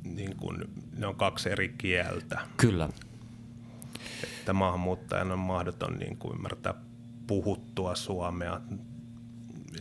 niin 0.04 0.36
kuin, 0.36 0.64
ne 0.96 1.06
on 1.06 1.14
kaksi 1.14 1.50
eri 1.50 1.74
kieltä. 1.78 2.40
Kyllä 2.56 2.88
että 4.40 4.52
maahanmuuttajan 4.52 5.32
on 5.32 5.38
mahdoton 5.38 5.96
niin 5.98 6.16
kuin 6.16 6.34
ymmärtää 6.34 6.74
puhuttua 7.26 7.94
suomea 7.94 8.60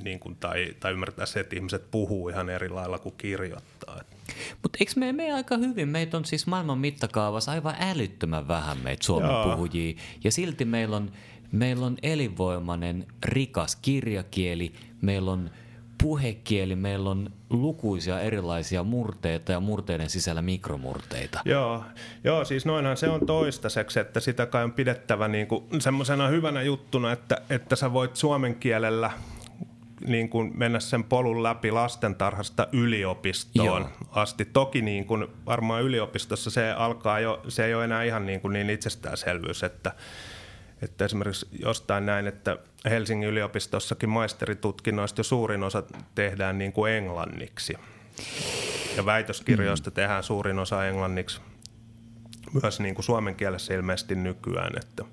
niin 0.04 0.20
kuin, 0.20 0.36
tai, 0.36 0.76
tai 0.80 0.92
ymmärtää 0.92 1.26
se, 1.26 1.40
että 1.40 1.56
ihmiset 1.56 1.92
puhuu 1.92 2.30
ihan 2.30 2.50
eri 2.50 2.70
lailla 2.70 3.00
kuin 3.00 3.16
kirjoittaa. 3.18 4.02
Mutta 4.62 4.78
eikö 4.80 4.92
me 4.96 5.14
mene 5.14 5.34
aika 5.34 5.58
hyvin? 5.58 5.88
Meitä 5.88 6.18
on 6.18 6.26
siis 6.26 6.48
maailman 6.48 6.78
mittakaavassa 6.78 7.52
aivan 7.52 7.76
älyttömän 7.80 8.48
vähän 8.48 8.78
meitä 8.84 9.06
suomen 9.06 9.32
Joo. 9.32 9.44
puhujia. 9.44 9.98
Ja 10.24 10.32
silti 10.32 10.66
meillä 10.66 10.96
on, 10.96 11.12
meillä 11.52 11.86
on 11.86 11.98
elinvoimainen, 12.04 13.08
rikas 13.26 13.76
kirjakieli, 13.76 14.74
meillä 15.02 15.32
on– 15.32 15.50
puhekieli, 16.04 16.76
meillä 16.76 17.10
on 17.10 17.30
lukuisia 17.50 18.20
erilaisia 18.20 18.84
murteita 18.84 19.52
ja 19.52 19.60
murteiden 19.60 20.10
sisällä 20.10 20.42
mikromurteita. 20.42 21.40
Joo, 21.46 21.84
joo 22.24 22.46
siis 22.46 22.66
noinhan 22.66 22.98
se 22.98 23.10
on 23.10 23.26
toistaiseksi, 23.26 24.00
että 24.00 24.20
sitä 24.20 24.46
kai 24.46 24.64
on 24.64 24.72
pidettävä 24.72 25.28
niin 25.28 25.48
semmoisena 25.80 26.28
hyvänä 26.28 26.62
juttuna, 26.62 27.12
että, 27.12 27.42
että 27.50 27.76
sä 27.76 27.94
voit 27.94 28.16
suomen 28.16 28.56
kielellä 28.56 29.12
niin 30.08 30.30
kuin 30.30 30.52
mennä 30.56 30.80
sen 30.80 31.04
polun 31.04 31.44
läpi 31.44 31.72
lastentarhasta 31.72 32.68
yliopistoon 32.72 33.82
Joo. 33.82 34.10
asti. 34.12 34.46
Toki 34.46 34.82
niin 34.82 35.06
kuin 35.06 35.28
varmaan 35.46 35.84
yliopistossa 35.84 36.50
se 36.50 36.72
alkaa 36.72 37.20
jo, 37.20 37.42
se 37.48 37.66
ei 37.66 37.76
ole 37.76 37.84
enää 37.84 38.04
ihan 38.04 38.26
niin, 38.26 38.42
kuin 38.42 38.54
niin 38.54 38.70
itsestäänselvyys, 38.70 39.64
että 39.64 39.94
että 40.82 41.06
esimerkiksi 41.06 41.48
jostain 41.60 42.06
näin, 42.06 42.28
että 42.28 42.58
Helsingin 42.86 43.30
yliopistossakin 43.30 44.10
maisteritutkinnoista 44.10 45.20
jo 45.20 45.24
suurin 45.24 45.64
osa 45.64 45.84
tehdään 46.16 46.58
niin 46.58 46.74
kuin 46.74 46.94
englanniksi. 46.94 47.74
Ja 48.98 49.06
väitöskirjoista 49.06 49.90
mm. 49.90 49.94
tehdään 49.94 50.24
suurin 50.24 50.60
osa 50.60 50.88
englanniksi 50.88 51.42
myös 52.62 52.80
niin 52.80 52.96
kuin 52.96 53.06
suomen 53.06 53.36
kielessä 53.36 53.74
ilmeisesti 53.74 54.16
nykyään. 54.16 54.72
Että. 54.78 55.06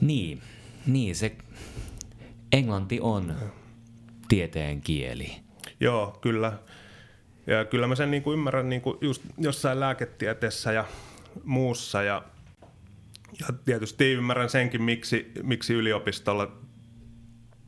Niin, 0.00 0.42
niin 0.86 1.16
se 1.16 1.36
englanti 2.52 3.00
on 3.00 3.34
tieteen 4.28 4.80
kieli. 4.80 5.32
Joo, 5.80 6.18
kyllä. 6.20 6.52
Ja 7.46 7.64
kyllä 7.64 7.86
mä 7.86 7.94
sen 7.94 8.10
niin 8.10 8.22
kuin 8.22 8.34
ymmärrän 8.34 8.68
niin 8.68 8.82
kuin 8.82 8.98
just 9.00 9.22
jossain 9.38 9.80
lääketieteessä 9.80 10.72
ja 10.72 10.84
muussa 11.44 12.02
ja 12.02 12.22
ja 13.40 13.46
tietysti 13.64 14.12
ymmärrän 14.12 14.50
senkin, 14.50 14.82
miksi, 14.82 15.32
miksi 15.42 15.74
yliopistolla 15.74 16.52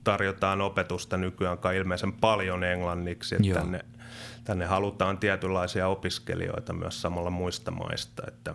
tarjotaan 0.04 0.60
opetusta 0.60 1.16
nykyään 1.16 1.58
kai 1.58 1.76
ilmeisen 1.76 2.12
paljon 2.12 2.64
englanniksi, 2.64 3.34
että 3.34 3.60
tänne, 3.60 3.80
tänne 4.44 4.66
halutaan 4.66 5.18
tietynlaisia 5.18 5.88
opiskelijoita 5.88 6.72
myös 6.72 7.02
samalla 7.02 7.30
muista 7.30 7.70
maista. 7.70 8.22
Että. 8.28 8.54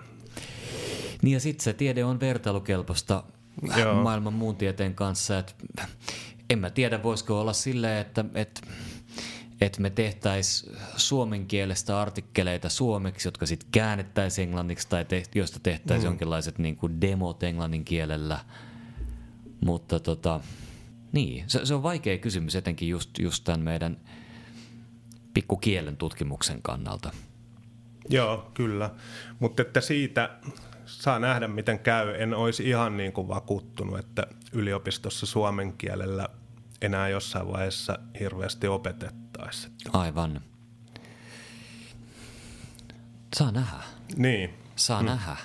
Niin 1.22 1.34
ja 1.34 1.40
sitten 1.40 1.64
se 1.64 1.74
tiede 1.74 2.06
on 2.06 2.20
vertailukelpoista 2.20 3.24
Joo. 3.78 4.04
maailman 4.04 4.34
muun 4.34 4.56
tieteen 4.56 4.96
kanssa. 4.96 5.40
että 5.40 5.54
en 6.50 6.60
mä 6.60 6.70
tiedä, 6.70 7.04
voisiko 7.04 7.42
olla 7.42 7.54
silleen, 7.54 8.02
että, 8.02 8.26
että 8.34 8.62
että 9.62 9.82
me 9.82 9.90
tehtäisiin 9.90 10.78
suomen 10.96 11.46
kielestä 11.46 12.02
artikkeleita 12.02 12.70
suomeksi, 12.70 13.28
jotka 13.28 13.46
sitten 13.46 13.70
käännettäisiin 13.72 14.48
englanniksi 14.48 14.90
tai 14.90 15.06
te, 15.06 15.24
joista 15.36 15.60
tehtäisiin 15.64 16.08
mm. 16.08 16.12
jonkinlaiset 16.12 16.60
niin 16.60 16.76
kuin 16.76 17.02
demot 17.02 17.44
englannin 17.44 17.86
kielellä. 17.86 18.40
Mutta 19.66 20.00
tota, 20.00 20.40
niin, 21.12 21.44
se, 21.48 21.66
se 21.66 21.74
on 21.74 21.84
vaikea 21.84 22.18
kysymys 22.18 22.56
etenkin 22.56 22.90
just, 22.90 23.20
just 23.20 23.44
tämän 23.44 23.62
meidän 23.62 23.98
pikkukielen 25.34 25.98
tutkimuksen 25.98 26.62
kannalta. 26.62 27.12
Joo, 28.10 28.52
kyllä. 28.54 28.90
Mutta 29.40 29.62
että 29.62 29.82
siitä 29.82 30.30
saa 30.86 31.20
nähdä, 31.20 31.48
miten 31.48 31.80
käy. 31.80 32.22
En 32.22 32.34
olisi 32.34 32.70
ihan 32.70 32.98
niin 32.98 33.14
kuin 33.14 33.28
vakuuttunut, 33.28 34.00
että 34.00 34.28
yliopistossa 34.54 35.26
suomen 35.26 35.74
kielellä 35.74 36.30
enää 36.82 37.10
jossain 37.10 37.48
vaiheessa 37.48 38.00
hirveästi 38.20 38.68
opetettaisiin. 39.38 39.74
Aivan. 39.94 40.42
Saa 43.36 43.52
nähdä. 43.52 43.84
Niin. 44.16 44.50
Saa 44.76 45.00
hmm. 45.00 45.06
nähdä. 45.06 45.38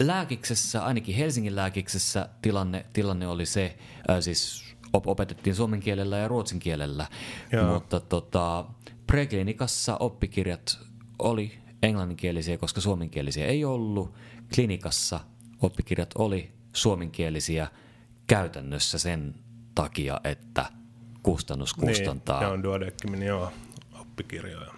Lääkiksessä, 0.00 0.84
ainakin 0.84 1.14
Helsingin 1.14 1.56
lääkiksessä 1.56 2.28
tilanne, 2.42 2.86
tilanne 2.92 3.26
oli 3.26 3.46
se, 3.46 3.78
äh, 4.10 4.20
siis 4.20 4.64
op- 4.92 5.06
opetettiin 5.06 5.56
suomen 5.56 5.80
kielellä 5.80 6.18
ja 6.18 6.28
ruotsin 6.28 6.58
kielellä, 6.58 7.06
Joo. 7.52 7.74
mutta 7.74 8.00
tota, 8.00 8.64
preklinikassa 9.06 9.96
oppikirjat 9.96 10.78
oli 11.18 11.58
englanninkielisiä, 11.82 12.58
koska 12.58 12.80
suomenkielisiä 12.80 13.46
ei 13.46 13.64
ollut. 13.64 14.14
Klinikassa 14.54 15.20
oppikirjat 15.62 16.10
oli 16.14 16.52
suomenkielisiä– 16.72 17.68
käytännössä 18.30 18.98
sen 18.98 19.34
takia, 19.74 20.20
että 20.24 20.66
kustannus 21.22 21.74
kustantaa. 21.74 22.40
Niin, 22.40 22.46
ne 22.46 22.52
on 22.52 22.62
Duodeckimin 22.62 23.22
joo, 23.22 23.52
oppikirjoja. 24.00 24.74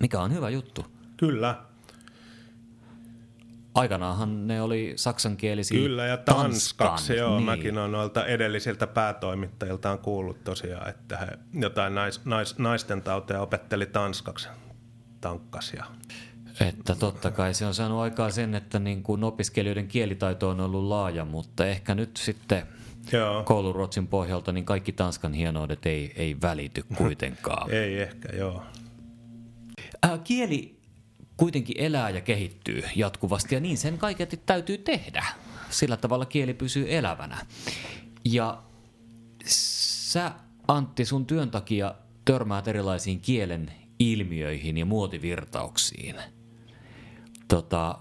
Mikä 0.00 0.20
on 0.20 0.34
hyvä 0.34 0.50
juttu. 0.50 0.86
Kyllä. 1.16 1.58
Aikanaanhan 3.74 4.46
ne 4.46 4.62
oli 4.62 4.92
saksankielisiä 4.96 5.78
Kyllä, 5.78 6.06
ja 6.06 6.16
tanskaksi, 6.16 7.16
joo. 7.16 7.36
niin. 7.36 7.42
Mäkin 7.42 7.78
olen 7.78 7.92
noilta 7.92 8.26
edellisiltä 8.26 8.86
päätoimittajiltaan 8.86 9.98
kuullut 9.98 10.44
tosiaan, 10.44 10.88
että 10.88 11.16
he 11.16 11.26
jotain 11.54 11.94
nais, 11.94 12.24
nais, 12.24 12.58
naisten 12.58 13.02
tauteja 13.02 13.40
opetteli 13.40 13.86
tanskaksi 13.86 14.48
tankkas 15.20 15.72
ja 15.72 15.84
Että 16.60 16.94
totta 16.94 17.30
kai 17.30 17.54
se 17.54 17.66
on 17.66 17.74
saanut 17.74 18.00
aikaa 18.00 18.30
sen, 18.30 18.54
että 18.54 18.78
niin 18.78 19.02
kuin 19.02 19.24
opiskelijoiden 19.24 19.88
kielitaito 19.88 20.48
on 20.48 20.60
ollut 20.60 20.84
laaja, 20.84 21.24
mutta 21.24 21.66
ehkä 21.66 21.94
nyt 21.94 22.16
sitten 22.16 22.66
Joo. 23.12 23.42
kouluruotsin 23.42 24.06
pohjalta 24.06 24.52
niin 24.52 24.64
kaikki 24.64 24.92
Tanskan 24.92 25.32
hienoudet 25.32 25.86
ei, 25.86 26.12
ei 26.16 26.36
välity 26.42 26.84
kuitenkaan. 26.98 27.70
Ei 27.70 28.00
ehkä, 28.00 28.36
joo. 28.36 28.62
Ää, 30.02 30.18
kieli 30.18 30.80
kuitenkin 31.36 31.76
elää 31.78 32.10
ja 32.10 32.20
kehittyy 32.20 32.82
jatkuvasti 32.96 33.54
ja 33.54 33.60
niin 33.60 33.78
sen 33.78 33.98
kaiketi 33.98 34.36
täytyy 34.46 34.78
tehdä. 34.78 35.24
Sillä 35.70 35.96
tavalla 35.96 36.24
kieli 36.24 36.54
pysyy 36.54 36.86
elävänä. 36.88 37.46
Ja 38.24 38.62
sä 39.46 40.32
Antti 40.68 41.04
sun 41.04 41.26
työn 41.26 41.50
takia 41.50 41.94
törmäät 42.24 42.68
erilaisiin 42.68 43.20
kielen 43.20 43.72
ilmiöihin 43.98 44.78
ja 44.78 44.86
muotivirtauksiin. 44.86 46.16
Tota, 47.48 47.98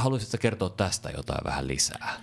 haluaisitko 0.00 0.36
kertoa 0.40 0.70
tästä 0.70 1.10
jotain 1.16 1.44
vähän 1.44 1.68
lisää? 1.68 2.14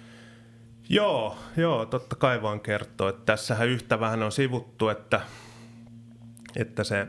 Joo, 0.90 1.38
joo, 1.58 1.86
totta 1.86 2.16
kai 2.16 2.42
voin 2.42 2.60
kertoa, 2.60 3.10
että 3.10 3.26
tässähän 3.26 3.68
yhtä 3.68 4.00
vähän 4.00 4.24
on 4.24 4.32
sivuttu, 4.32 4.90
että, 4.90 5.22
että 6.56 6.84
se 6.84 7.08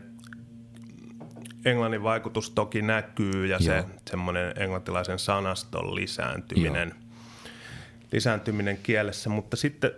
englannin 1.64 2.02
vaikutus 2.02 2.50
toki 2.50 2.82
näkyy 2.82 3.46
ja 3.46 3.58
se 3.58 3.76
Joo. 3.76 3.86
semmoinen 4.10 4.52
englantilaisen 4.56 5.18
sanaston 5.18 5.94
lisääntyminen, 5.94 6.94
lisääntyminen 8.12 8.78
kielessä, 8.82 9.30
mutta 9.30 9.56
sitten 9.56 9.90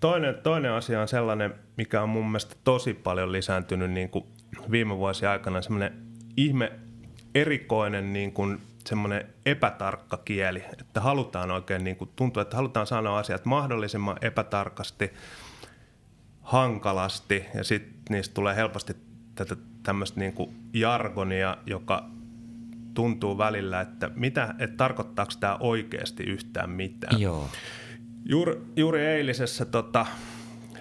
toinen, 0.00 0.34
toinen 0.34 0.72
asia 0.72 1.00
on 1.00 1.08
sellainen, 1.08 1.54
mikä 1.76 2.02
on 2.02 2.08
mun 2.08 2.26
mielestä 2.26 2.56
tosi 2.64 2.94
paljon 2.94 3.32
lisääntynyt 3.32 3.90
niin 3.90 4.08
kuin 4.08 4.24
viime 4.70 4.96
vuosien 4.96 5.30
aikana, 5.30 5.62
semmoinen 5.62 5.92
ihme 6.36 6.72
erikoinen 7.34 8.12
niin 8.12 8.32
kuin 8.32 8.60
semmoinen 8.88 9.26
epätarkka 9.46 10.16
kieli, 10.16 10.62
että 10.80 11.00
halutaan 11.00 11.50
oikein, 11.50 11.84
niin 11.84 11.96
kuin, 11.96 12.10
tuntuu, 12.16 12.40
että 12.40 12.56
halutaan 12.56 12.86
sanoa 12.86 13.18
asiat 13.18 13.44
mahdollisimman 13.44 14.16
epätarkasti, 14.22 15.12
hankalasti 16.42 17.44
ja 17.54 17.64
sitten 17.64 18.02
niistä 18.10 18.34
tulee 18.34 18.56
helposti 18.56 18.96
tätä 19.34 19.56
tämmöistä 19.82 20.20
niin 20.20 20.32
kuin 20.32 20.56
jargonia, 20.72 21.56
joka 21.66 22.04
tuntuu 22.94 23.38
välillä, 23.38 23.80
että, 23.80 24.10
mitä, 24.14 24.54
että 24.58 24.76
tarkoittaako 24.76 25.32
tämä 25.40 25.56
oikeasti 25.60 26.22
yhtään 26.22 26.70
mitään. 26.70 27.20
Joo. 27.20 27.48
Juuri, 28.24 28.60
juuri 28.76 29.06
eilisessä 29.06 29.64
tota, 29.64 30.06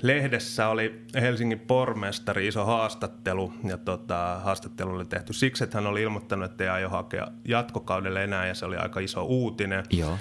lehdessä 0.01 0.67
oli 0.67 1.01
Helsingin 1.13 1.60
pormestari 1.60 2.47
iso 2.47 2.65
haastattelu, 2.65 3.53
ja 3.63 3.77
tota, 3.77 4.39
haastattelu 4.43 4.91
oli 4.91 5.05
tehty 5.05 5.33
siksi, 5.33 5.63
että 5.63 5.77
hän 5.77 5.88
oli 5.88 6.01
ilmoittanut, 6.01 6.51
että 6.51 6.63
ei 6.63 6.69
aio 6.69 6.89
hakea 6.89 7.27
jatkokaudelle 7.45 8.23
enää, 8.23 8.47
ja 8.47 8.53
se 8.53 8.65
oli 8.65 8.77
aika 8.77 8.99
iso 8.99 9.23
uutinen. 9.23 9.83
Joo. 9.91 10.17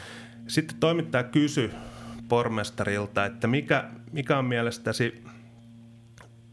Sitten 0.46 0.76
toimittaja 0.80 1.24
kysyi 1.24 1.70
pormestarilta, 2.28 3.24
että 3.24 3.46
mikä, 3.46 3.84
mikä 4.12 4.38
on 4.38 4.44
mielestäsi 4.44 5.24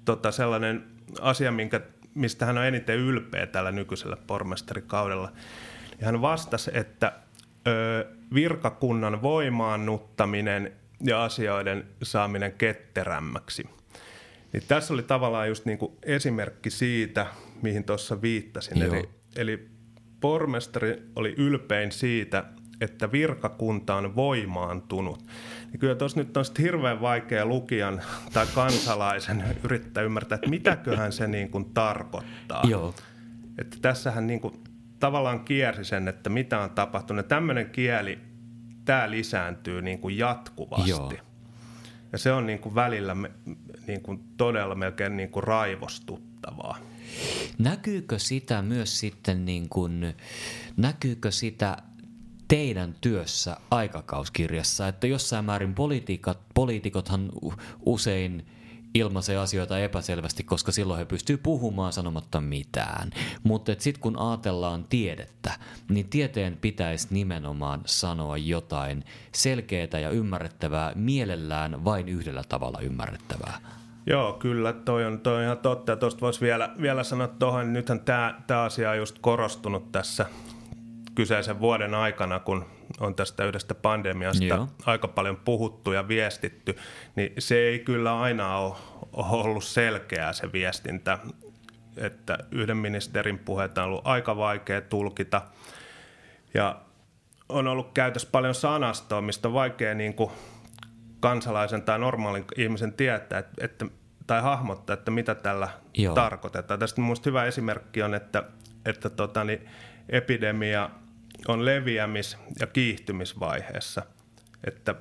tota, 0.06 0.32
sellainen 0.32 0.84
asia, 1.22 1.52
minkä, 1.52 1.82
mistä 2.16 2.46
hän 2.46 2.58
on 2.58 2.66
eniten 2.66 2.98
ylpeä 2.98 3.48
tällä 3.48 3.72
nykyisellä 3.72 4.18
pormestarikaudella. 4.28 5.32
Ja 6.00 6.06
hän 6.06 6.22
vastasi, 6.22 6.72
että 6.74 7.14
ö, 7.68 8.08
virkakunnan 8.34 9.22
voimaannuttaminen 9.22 10.72
ja 11.04 11.24
asioiden 11.24 11.88
saaminen 12.04 12.52
ketterämmäksi. 12.52 13.70
Niin 14.54 14.64
tässä 14.68 14.94
oli 14.94 15.04
tavallaan 15.04 15.48
just 15.48 15.66
niin 15.66 15.78
kuin 15.78 15.92
esimerkki 16.04 16.70
siitä, 16.70 17.28
mihin 17.62 17.84
tuossa 17.84 18.22
viittasin. 18.22 18.80
Joo. 18.80 18.94
Eli, 18.94 19.10
eli 19.36 19.68
pormestari 20.20 21.04
oli 21.16 21.34
ylpein 21.38 21.92
siitä, 21.92 22.44
että 22.82 23.12
virkakunta 23.12 23.96
on 23.96 24.16
voimaantunut. 24.16 25.26
Niin 25.72 25.80
kyllä 25.80 25.96
tuossa 25.96 26.20
nyt 26.20 26.38
on 26.38 26.46
hirveän 26.60 27.02
vaikea 27.02 27.46
lukijan 27.46 28.02
tai 28.34 28.48
kansalaisen 28.56 29.44
yrittää 29.64 30.04
ymmärtää, 30.04 30.36
että 30.36 30.50
mitäköhän 30.50 31.12
se 31.12 31.28
niin 31.28 31.50
kuin 31.50 31.66
tarkoittaa. 31.66 32.64
Joo. 32.68 32.96
Että 33.58 33.78
tässähän 33.82 34.28
niin 34.28 34.42
kuin 34.42 34.54
tavallaan 35.00 35.46
kiersi 35.46 35.84
sen, 35.84 36.08
että 36.08 36.30
mitä 36.30 36.60
on 36.60 36.70
tapahtunut. 36.70 37.28
Tämmöinen 37.28 37.70
kieli, 37.70 38.20
tämä 38.86 39.12
lisääntyy 39.12 39.82
niin 39.82 40.00
kuin 40.00 40.18
jatkuvasti. 40.18 40.90
Joo. 40.90 41.14
Ja 42.12 42.18
se 42.18 42.32
on 42.32 42.46
niin 42.46 42.60
kuin 42.60 42.76
välillä 42.76 43.16
me, 43.16 43.32
niin 43.88 44.02
kuin 44.02 44.24
todella 44.38 44.76
melkein 44.76 45.18
niin 45.18 45.30
kuin 45.30 45.44
raivostuttavaa. 45.44 46.78
Näkyykö 47.58 48.20
sitä 48.20 48.62
myös 48.62 49.00
sitten 49.00 49.46
niin 49.46 49.70
kuin, 49.70 50.14
näkyykö 50.78 51.32
sitä 51.32 51.78
teidän 52.48 52.96
työssä 53.02 53.58
aikakauskirjassa, 53.72 54.88
että 54.88 55.08
jossain 55.08 55.46
määrin 55.46 55.76
poliitikot, 55.76 56.40
poliitikothan 56.54 57.32
usein 57.86 58.46
ilmaisee 58.94 59.38
asioita 59.38 59.80
epäselvästi, 59.80 60.44
koska 60.44 60.72
silloin 60.72 60.98
he 60.98 61.06
pystyy 61.06 61.38
puhumaan 61.38 61.94
sanomatta 61.94 62.42
mitään. 62.42 63.12
Mutta 63.44 63.76
sitten 63.78 64.02
kun 64.02 64.20
ajatellaan 64.20 64.86
tiedettä, 64.90 65.52
niin 65.90 66.10
tieteen 66.10 66.58
pitäisi 66.62 67.08
nimenomaan 67.12 67.82
sanoa 67.86 68.38
jotain 68.38 69.04
selkeää 69.32 70.00
ja 70.02 70.10
ymmärrettävää, 70.10 70.92
mielellään 70.96 71.86
vain 71.86 72.10
yhdellä 72.10 72.44
tavalla 72.50 72.80
ymmärrettävää. 72.80 73.60
Joo, 74.06 74.34
kyllä, 74.34 74.74
toi 74.74 75.06
on, 75.06 75.20
toi 75.20 75.36
on 75.36 75.44
ihan 75.44 75.58
totta. 75.58 75.92
Ja 75.92 75.96
tuosta 75.96 76.22
voisi 76.22 76.42
vielä, 76.42 76.70
vielä 76.82 77.04
sanoa 77.04 77.28
tuohon, 77.28 77.74
nythän 77.74 78.00
tämä, 78.00 78.64
asia 78.66 78.92
on 78.92 78.98
just 78.98 79.20
korostunut 79.22 79.92
tässä 79.92 80.26
kyseisen 81.16 81.60
vuoden 81.60 81.94
aikana, 81.94 82.40
kun 82.40 82.66
on 83.00 83.16
tästä 83.16 83.46
yhdestä 83.46 83.76
pandemiasta 83.76 84.46
Joo. 84.46 84.68
Aika 84.86 85.08
paljon 85.08 85.38
puhuttu 85.38 85.92
ja 85.92 86.08
viestitty, 86.08 86.76
niin 87.16 87.34
se 87.40 87.56
ei 87.56 87.80
kyllä 87.80 88.20
aina 88.20 88.58
ole, 88.58 88.76
ollut 89.14 89.64
selkeää 89.64 90.34
se 90.34 90.52
viestintä, 90.52 91.20
että 91.98 92.38
yhden 92.52 92.78
ministerin 92.78 93.40
puheita 93.40 93.84
on 93.84 93.90
ollut 93.90 94.08
aika 94.08 94.38
vaikea 94.38 94.82
tulkita 94.82 95.42
ja 96.54 96.82
on 97.50 97.68
ollut 97.68 97.92
käytössä 97.94 98.30
paljon 98.32 98.56
sanastoa, 98.56 99.22
mistä 99.22 99.48
on 99.48 99.54
vaikea 99.54 99.96
niin 99.96 100.14
kuin 100.14 100.32
kansalaisen 101.20 101.82
tai 101.82 102.00
normaalin 102.00 102.46
ihmisen 102.58 102.94
tietää, 102.94 103.40
että, 103.40 103.66
että, 103.66 103.86
tai 104.28 104.42
hahmottaa, 104.42 104.94
että 104.94 105.12
mitä 105.12 105.36
tällä 105.36 105.66
Joo. 105.66 106.06
Joo. 106.06 106.16
tarkoitetaan. 106.16 106.80
Tästä 106.80 107.02
minusta 107.02 107.30
hyvä 107.30 107.46
esimerkki 107.46 108.04
on, 108.04 108.14
että, 108.14 108.44
että 108.86 109.10
tota, 109.10 109.44
niin 109.44 109.70
epidemia 110.10 110.90
on 111.48 111.66
leviämis- 111.66 112.38
ja 112.60 112.68
kiihtymisvaiheessa. 112.68 114.02
Että, 114.68 114.96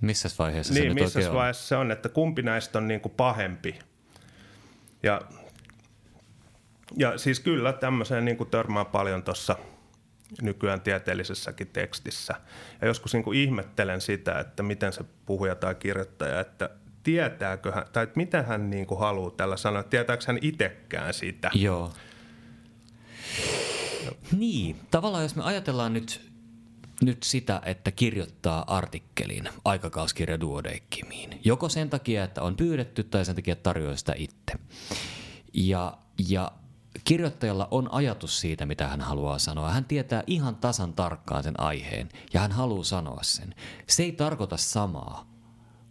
Missä 0.00 0.28
vaiheessa 0.38 0.74
se 0.74 0.80
niin, 0.80 0.88
nyt 0.88 1.02
missä 1.04 1.18
oikein 1.18 1.30
on? 1.30 1.36
vaiheessa 1.36 1.68
se 1.68 1.76
on, 1.76 1.90
että 1.90 2.08
kumpi 2.08 2.42
näistä 2.42 2.78
on 2.78 2.88
niin 2.88 3.00
kuin 3.00 3.12
pahempi. 3.16 3.78
Ja, 5.02 5.20
ja 6.96 7.18
siis 7.18 7.40
kyllä 7.40 7.72
tämmöiseen 7.72 8.24
niin 8.24 8.36
kuin 8.36 8.50
törmää 8.50 8.84
paljon 8.84 9.22
tuossa 9.22 9.56
nykyään 10.42 10.80
tieteellisessäkin 10.80 11.66
tekstissä. 11.66 12.34
Ja 12.80 12.86
joskus 12.86 13.12
niin 13.12 13.24
kuin 13.24 13.38
ihmettelen 13.38 14.00
sitä, 14.00 14.38
että 14.38 14.62
miten 14.62 14.92
se 14.92 15.04
puhuja 15.26 15.54
tai 15.54 15.74
kirjoittaja, 15.74 16.40
että 16.40 16.70
tietääkö 17.02 17.72
hän, 17.72 17.84
tai 17.92 18.04
että 18.04 18.16
mitä 18.16 18.42
hän 18.42 18.70
niin 18.70 18.86
kuin 18.86 19.00
haluaa 19.00 19.30
tällä 19.30 19.56
sanoa, 19.56 19.82
tietääkö 19.82 20.24
hän 20.26 20.38
itsekään 20.42 21.14
sitä. 21.14 21.50
Joo. 21.54 21.92
Niin, 24.32 24.80
tavallaan 24.90 25.22
jos 25.22 25.36
me 25.36 25.42
ajatellaan 25.42 25.92
nyt, 25.92 26.30
nyt 27.02 27.22
sitä, 27.22 27.62
että 27.64 27.90
kirjoittaa 27.90 28.76
artikkelin 28.76 29.48
aikakauskirja 29.64 30.40
Duodecimiin, 30.40 31.40
joko 31.44 31.68
sen 31.68 31.90
takia, 31.90 32.24
että 32.24 32.42
on 32.42 32.56
pyydetty 32.56 33.04
tai 33.04 33.24
sen 33.24 33.34
takia, 33.34 33.52
että 33.52 33.62
tarjoaa 33.62 33.96
sitä 33.96 34.14
itse. 34.16 34.52
Ja, 35.54 35.98
ja 36.28 36.52
kirjoittajalla 37.04 37.68
on 37.70 37.92
ajatus 37.92 38.40
siitä, 38.40 38.66
mitä 38.66 38.88
hän 38.88 39.00
haluaa 39.00 39.38
sanoa. 39.38 39.70
Hän 39.70 39.84
tietää 39.84 40.22
ihan 40.26 40.56
tasan 40.56 40.92
tarkkaan 40.92 41.42
sen 41.42 41.60
aiheen 41.60 42.08
ja 42.32 42.40
hän 42.40 42.52
haluaa 42.52 42.84
sanoa 42.84 43.22
sen. 43.22 43.54
Se 43.86 44.02
ei 44.02 44.12
tarkoita 44.12 44.56
samaa 44.56 45.30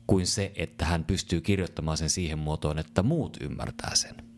kuin 0.08 0.28
se, 0.28 0.52
että 0.56 0.86
hän 0.86 1.06
pystyy 1.06 1.42
kirjoittamaan 1.42 1.98
sen 1.98 2.10
siihen 2.10 2.40
muotoon, 2.40 2.80
että 2.80 3.04
muut 3.04 3.38
ymmärtää 3.42 3.96
sen. 3.96 4.29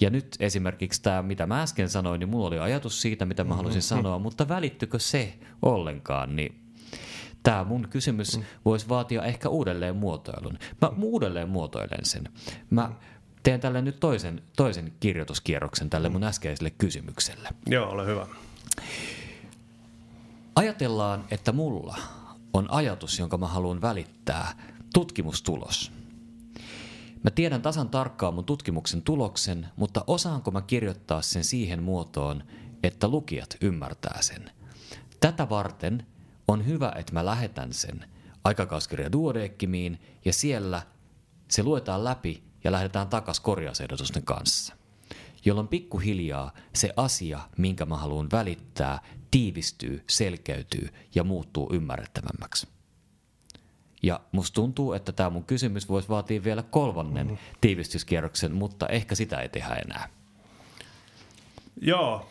Ja 0.00 0.10
nyt 0.10 0.36
esimerkiksi 0.40 1.02
tämä, 1.02 1.22
mitä 1.22 1.46
mä 1.46 1.62
äsken 1.62 1.88
sanoin, 1.88 2.18
niin 2.18 2.28
mulla 2.28 2.46
oli 2.46 2.58
ajatus 2.58 3.02
siitä, 3.02 3.26
mitä 3.26 3.44
mä 3.44 3.54
halusin 3.54 3.82
sanoa, 3.82 4.18
mutta 4.18 4.48
välittykö 4.48 4.98
se 4.98 5.34
ollenkaan, 5.62 6.36
niin 6.36 6.60
Tämä 7.42 7.64
mun 7.64 7.88
kysymys 7.90 8.36
mm. 8.36 8.44
voisi 8.64 8.88
vaatia 8.88 9.24
ehkä 9.24 9.48
uudelleen 9.48 9.96
muotoilun. 9.96 10.58
Mä 10.80 10.88
uudelleen 11.02 11.48
muotoilen 11.48 12.04
sen. 12.04 12.28
Mä 12.70 12.90
teen 13.42 13.60
tälle 13.60 13.82
nyt 13.82 14.00
toisen, 14.00 14.42
toisen 14.56 14.92
kirjoituskierroksen 15.00 15.90
tälle 15.90 16.08
mun 16.08 16.24
äskeiselle 16.24 16.70
kysymykselle. 16.70 17.48
Joo, 17.66 17.90
ole 17.90 18.06
hyvä. 18.06 18.26
Ajatellaan, 20.56 21.24
että 21.30 21.52
mulla 21.52 21.98
on 22.52 22.70
ajatus, 22.70 23.18
jonka 23.18 23.38
mä 23.38 23.46
haluan 23.46 23.80
välittää, 23.80 24.52
tutkimustulos. 24.94 25.92
Mä 27.22 27.30
tiedän 27.30 27.62
tasan 27.62 27.88
tarkkaan 27.88 28.34
mun 28.34 28.44
tutkimuksen 28.44 29.02
tuloksen, 29.02 29.68
mutta 29.76 30.04
osaanko 30.06 30.50
mä 30.50 30.62
kirjoittaa 30.62 31.22
sen 31.22 31.44
siihen 31.44 31.82
muotoon, 31.82 32.44
että 32.82 33.08
lukijat 33.08 33.56
ymmärtää 33.60 34.22
sen. 34.22 34.50
Tätä 35.20 35.48
varten 35.48 36.06
on 36.48 36.66
hyvä, 36.66 36.92
että 36.96 37.12
mä 37.12 37.24
lähetän 37.26 37.72
sen 37.72 38.04
aikakauskirja 38.44 39.12
Duodekkimiin 39.12 40.00
ja 40.24 40.32
siellä 40.32 40.82
se 41.48 41.62
luetaan 41.62 42.04
läpi 42.04 42.42
ja 42.64 42.72
lähdetään 42.72 43.08
takas 43.08 43.40
korjausehdotusten 43.40 44.22
kanssa. 44.22 44.74
Jolloin 45.44 45.68
pikkuhiljaa 45.68 46.54
se 46.74 46.92
asia, 46.96 47.40
minkä 47.58 47.86
mä 47.86 47.96
haluan 47.96 48.28
välittää, 48.32 48.98
tiivistyy, 49.30 50.04
selkeytyy 50.06 50.88
ja 51.14 51.24
muuttuu 51.24 51.70
ymmärrettävämmäksi. 51.72 52.79
Ja 54.02 54.20
musta 54.32 54.54
tuntuu, 54.54 54.92
että 54.92 55.12
tämä 55.12 55.30
mun 55.30 55.44
kysymys 55.44 55.88
voisi 55.88 56.08
vaatia 56.08 56.44
vielä 56.44 56.62
kolmannen 56.62 57.26
mm-hmm. 57.26 57.56
tiivistyskierroksen, 57.60 58.52
mutta 58.52 58.86
ehkä 58.88 59.14
sitä 59.14 59.40
ei 59.40 59.48
tehdä 59.48 59.74
enää. 59.74 60.08
Joo, 61.80 62.30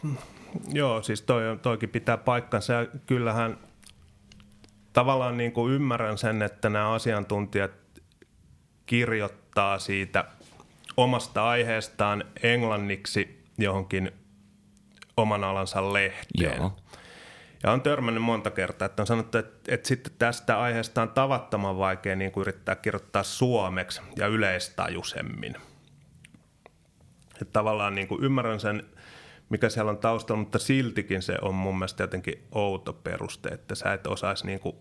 joo 0.68 1.04
siis 1.04 1.22
toi, 1.22 1.44
toikin 1.62 1.90
pitää 1.90 2.18
paikkansa 2.18 2.74
ja 2.74 2.88
kyllähän 3.06 3.58
tavallaan 4.94 5.38
niin 5.38 5.52
kuin 5.52 5.74
ymmärrän 5.74 6.18
sen, 6.18 6.42
että 6.42 6.70
nämä 6.70 6.92
asiantuntijat 6.92 7.72
kirjoittaa 8.86 9.80
siitä 9.80 10.26
omasta 10.98 11.50
aiheestaan 11.50 12.24
englanniksi 12.44 13.44
johonkin 13.58 14.12
oman 15.18 15.44
alansa 15.44 15.94
lehteen. 15.94 16.58
Joo. 16.58 16.78
Ja 17.64 17.72
on 17.72 17.82
törmännyt 17.82 18.24
monta 18.24 18.52
kertaa, 18.52 18.86
että 18.86 19.04
on 19.04 19.08
sanottu, 19.08 19.38
että, 19.38 19.74
että 19.74 19.88
sitten 19.88 20.14
tästä 20.20 20.60
aiheesta 20.60 21.02
on 21.02 21.10
tavattoman 21.10 21.78
vaikea 21.78 22.16
niin 22.16 22.32
kuin 22.32 22.42
yrittää 22.42 22.76
kirjoittaa 22.76 23.24
suomeksi 23.24 24.02
ja 24.16 24.28
yleistajuisemmin. 24.28 25.56
Että 27.42 27.54
tavallaan 27.54 27.96
niin 27.96 28.08
kuin 28.08 28.24
ymmärrän 28.24 28.60
sen, 28.60 28.84
mikä 29.50 29.70
siellä 29.70 29.92
on 29.92 29.98
taustalla, 29.98 30.40
mutta 30.40 30.60
siltikin 30.60 31.22
se 31.22 31.38
on 31.42 31.56
mun 31.56 31.78
mielestä 31.78 32.04
jotenkin 32.04 32.48
outo 32.52 32.94
peruste, 32.94 33.50
että 33.50 33.76
sä 33.76 33.94
et 33.94 34.08
osaisi 34.08 34.46
niin 34.46 34.60
kuin 34.60 34.76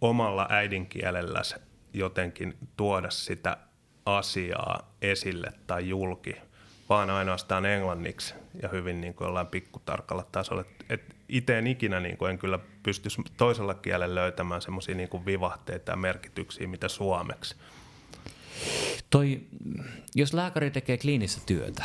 omalla 0.00 0.46
äidinkielelläsi 0.50 1.56
jotenkin 1.92 2.56
tuoda 2.76 3.10
sitä 3.10 3.56
asiaa 4.06 4.94
esille 5.02 5.52
tai 5.66 5.88
julki, 5.88 6.36
vaan 6.88 7.10
ainoastaan 7.10 7.66
englanniksi 7.66 8.34
ja 8.62 8.68
hyvin 8.68 9.00
niin 9.00 9.14
kuin 9.14 9.26
jollain 9.26 9.46
pikkutarkalla 9.46 10.26
tasolla. 10.32 10.64
Et 10.88 11.16
itse 11.28 11.58
en 11.58 11.66
ikinä 11.66 12.00
niin 12.00 12.16
kuin 12.16 12.30
en 12.30 12.38
kyllä 12.38 12.58
pystyisi 12.82 13.22
toisella 13.36 13.74
kielellä 13.74 14.14
löytämään 14.14 14.62
semmoisia 14.62 14.94
niin 14.94 15.26
vivahteita 15.26 15.92
ja 15.92 15.96
merkityksiä, 15.96 16.66
mitä 16.66 16.88
suomeksi. 16.88 17.56
Toi, 19.10 19.40
jos 20.14 20.34
lääkäri 20.34 20.70
tekee 20.70 20.98
kliinistä 20.98 21.42
työtä, 21.46 21.84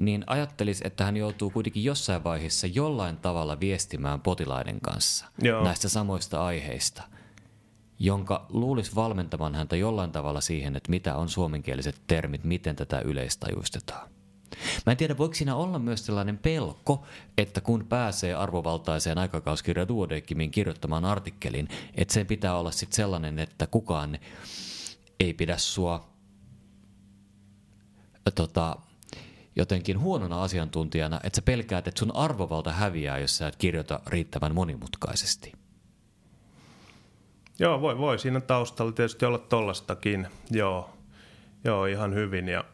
niin 0.00 0.24
ajattelisi, 0.26 0.86
että 0.86 1.04
hän 1.04 1.16
joutuu 1.16 1.50
kuitenkin 1.50 1.84
jossain 1.84 2.24
vaiheessa 2.24 2.66
jollain 2.66 3.16
tavalla 3.16 3.60
viestimään 3.60 4.20
potilaiden 4.20 4.80
kanssa 4.80 5.26
Joo. 5.42 5.64
näistä 5.64 5.88
samoista 5.88 6.44
aiheista, 6.44 7.02
jonka 7.98 8.46
luulisi 8.48 8.94
valmentamaan 8.94 9.54
häntä 9.54 9.76
jollain 9.76 10.12
tavalla 10.12 10.40
siihen, 10.40 10.76
että 10.76 10.90
mitä 10.90 11.16
on 11.16 11.28
suomenkieliset 11.28 11.96
termit, 12.06 12.44
miten 12.44 12.76
tätä 12.76 13.00
yleistajuistetaan. 13.00 14.10
Mä 14.86 14.90
en 14.90 14.96
tiedä, 14.96 15.18
voiko 15.18 15.34
siinä 15.34 15.56
olla 15.56 15.78
myös 15.78 16.06
sellainen 16.06 16.38
pelko, 16.38 17.04
että 17.38 17.60
kun 17.60 17.86
pääsee 17.86 18.34
arvovaltaiseen 18.34 19.18
aikakauskirja 19.18 19.88
Duodeckimin 19.88 20.50
kirjoittamaan 20.50 21.04
artikkelin, 21.04 21.68
että 21.94 22.14
sen 22.14 22.26
pitää 22.26 22.58
olla 22.58 22.70
sitten 22.70 22.96
sellainen, 22.96 23.38
että 23.38 23.66
kukaan 23.66 24.18
ei 25.20 25.34
pidä 25.34 25.56
sua 25.56 26.10
tota, 28.34 28.76
jotenkin 29.56 30.00
huonona 30.00 30.42
asiantuntijana, 30.42 31.20
että 31.24 31.36
sä 31.36 31.42
pelkäät, 31.42 31.88
että 31.88 31.98
sun 31.98 32.16
arvovalta 32.16 32.72
häviää, 32.72 33.18
jos 33.18 33.36
sä 33.36 33.48
et 33.48 33.56
kirjoita 33.56 34.00
riittävän 34.06 34.54
monimutkaisesti. 34.54 35.52
Joo, 37.58 37.80
voi, 37.80 37.98
voi 37.98 38.18
siinä 38.18 38.40
taustalla 38.40 38.92
tietysti 38.92 39.24
olla 39.24 39.38
tollastakin. 39.38 40.26
Joo, 40.50 40.90
joo 41.64 41.86
ihan 41.86 42.14
hyvin. 42.14 42.48
Ja 42.48 42.64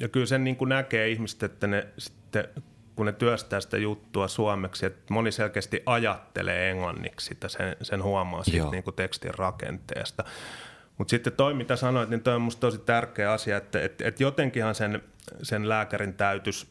ja 0.00 0.08
kyllä 0.08 0.26
sen 0.26 0.44
niin 0.44 0.56
kuin 0.56 0.68
näkee 0.68 1.08
ihmiset, 1.08 1.42
että 1.42 1.66
ne 1.66 1.86
sitten, 1.98 2.48
kun 2.96 3.06
ne 3.06 3.12
työstää 3.12 3.60
sitä 3.60 3.78
juttua 3.78 4.28
suomeksi, 4.28 4.86
että 4.86 5.14
moni 5.14 5.32
selkeästi 5.32 5.82
ajattelee 5.86 6.70
englanniksi 6.70 7.26
sitä, 7.26 7.48
sen, 7.48 7.76
sen 7.82 8.02
huomaa 8.02 8.44
siitä 8.44 8.70
niin 8.70 8.84
kuin 8.84 8.96
tekstin 8.96 9.34
rakenteesta. 9.34 10.24
Mutta 10.98 11.10
sitten 11.10 11.32
toi, 11.32 11.54
mitä 11.54 11.76
sanoit, 11.76 12.10
niin 12.10 12.22
toi 12.22 12.34
on 12.34 12.42
musta 12.42 12.60
tosi 12.60 12.78
tärkeä 12.78 13.32
asia, 13.32 13.56
että 13.56 13.82
et, 13.82 14.00
et 14.00 14.20
jotenkinhan 14.20 14.74
sen, 14.74 15.02
sen 15.42 15.68
lääkärin 15.68 16.14
täytyisi 16.14 16.66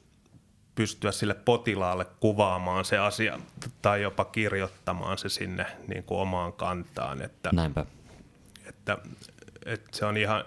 pystyä 0.75 1.11
sille 1.11 1.33
potilaalle 1.33 2.05
kuvaamaan 2.19 2.85
se 2.85 2.97
asia 2.97 3.39
tai 3.81 4.01
jopa 4.01 4.25
kirjoittamaan 4.25 5.17
se 5.17 5.29
sinne 5.29 5.65
niin 5.87 6.03
kuin 6.03 6.19
omaan 6.19 6.53
kantaan. 6.53 7.21
Että, 7.21 7.49
Näinpä. 7.53 7.85
Että, 8.65 8.97
että 9.65 9.97
se 9.97 10.05
on 10.05 10.17
ihan, 10.17 10.45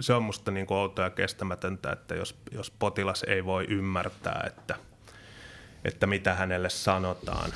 se 0.00 0.14
on 0.14 0.22
musta 0.22 0.50
niin 0.50 0.66
kuin 0.66 0.78
outoa 0.78 1.04
ja 1.04 1.10
kestämätöntä, 1.10 1.92
että 1.92 2.14
jos, 2.14 2.36
jos 2.52 2.70
potilas 2.70 3.22
ei 3.22 3.44
voi 3.44 3.64
ymmärtää, 3.64 4.44
että, 4.46 4.74
että 5.84 6.06
mitä 6.06 6.34
hänelle 6.34 6.70
sanotaan. 6.70 7.52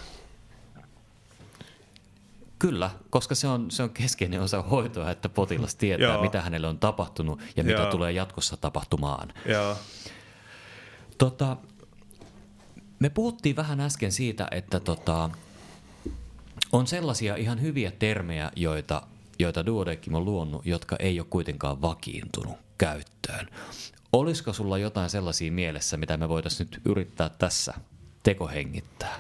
Kyllä, 2.58 2.90
koska 3.10 3.34
se 3.34 3.48
on, 3.48 3.70
se 3.70 3.82
on 3.82 3.90
keskeinen 3.90 4.40
osa 4.40 4.62
hoitoa, 4.62 5.10
että 5.10 5.28
potilas 5.28 5.74
tietää, 5.74 6.12
Joo. 6.12 6.22
mitä 6.22 6.40
hänelle 6.40 6.66
on 6.66 6.78
tapahtunut 6.78 7.40
ja 7.56 7.64
mitä 7.64 7.80
Joo. 7.80 7.90
tulee 7.90 8.12
jatkossa 8.12 8.56
tapahtumaan. 8.56 9.32
Joo. 9.46 9.76
Tota, 11.18 11.56
me 12.98 13.10
puhuttiin 13.10 13.56
vähän 13.56 13.80
äsken 13.80 14.12
siitä, 14.12 14.48
että 14.50 14.80
tota, 14.80 15.30
on 16.72 16.86
sellaisia 16.86 17.36
ihan 17.36 17.62
hyviä 17.62 17.90
termejä, 17.90 18.50
joita 18.56 19.02
joita 19.38 19.66
Duodeckim 19.66 20.14
on 20.14 20.24
luonut, 20.24 20.66
jotka 20.66 20.96
ei 20.98 21.20
ole 21.20 21.26
kuitenkaan 21.30 21.82
vakiintunut 21.82 22.56
käyttöön. 22.78 23.48
Olisiko 24.12 24.52
sulla 24.52 24.78
jotain 24.78 25.10
sellaisia 25.10 25.52
mielessä, 25.52 25.96
mitä 25.96 26.16
me 26.16 26.28
voitaisiin 26.28 26.68
nyt 26.70 26.80
yrittää 26.84 27.30
tässä 27.38 27.74
tekohengittää? 28.22 29.14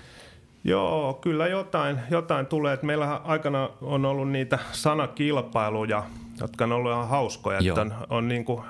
Joo, 0.64 1.14
kyllä 1.14 1.46
jotain, 1.46 1.98
jotain 2.10 2.46
tulee. 2.46 2.74
Että 2.74 2.86
meillä 2.86 3.16
aikana 3.16 3.70
on 3.80 4.04
ollut 4.04 4.30
niitä 4.30 4.58
sanakilpailuja, 4.72 6.02
jotka 6.40 6.64
on 6.64 6.72
ollut 6.72 6.92
ihan 6.92 7.08
hauskoja. 7.08 7.58
Että 7.58 7.80
on, 7.80 7.94
on, 8.10 8.28
niin 8.28 8.44
kuin, 8.44 8.62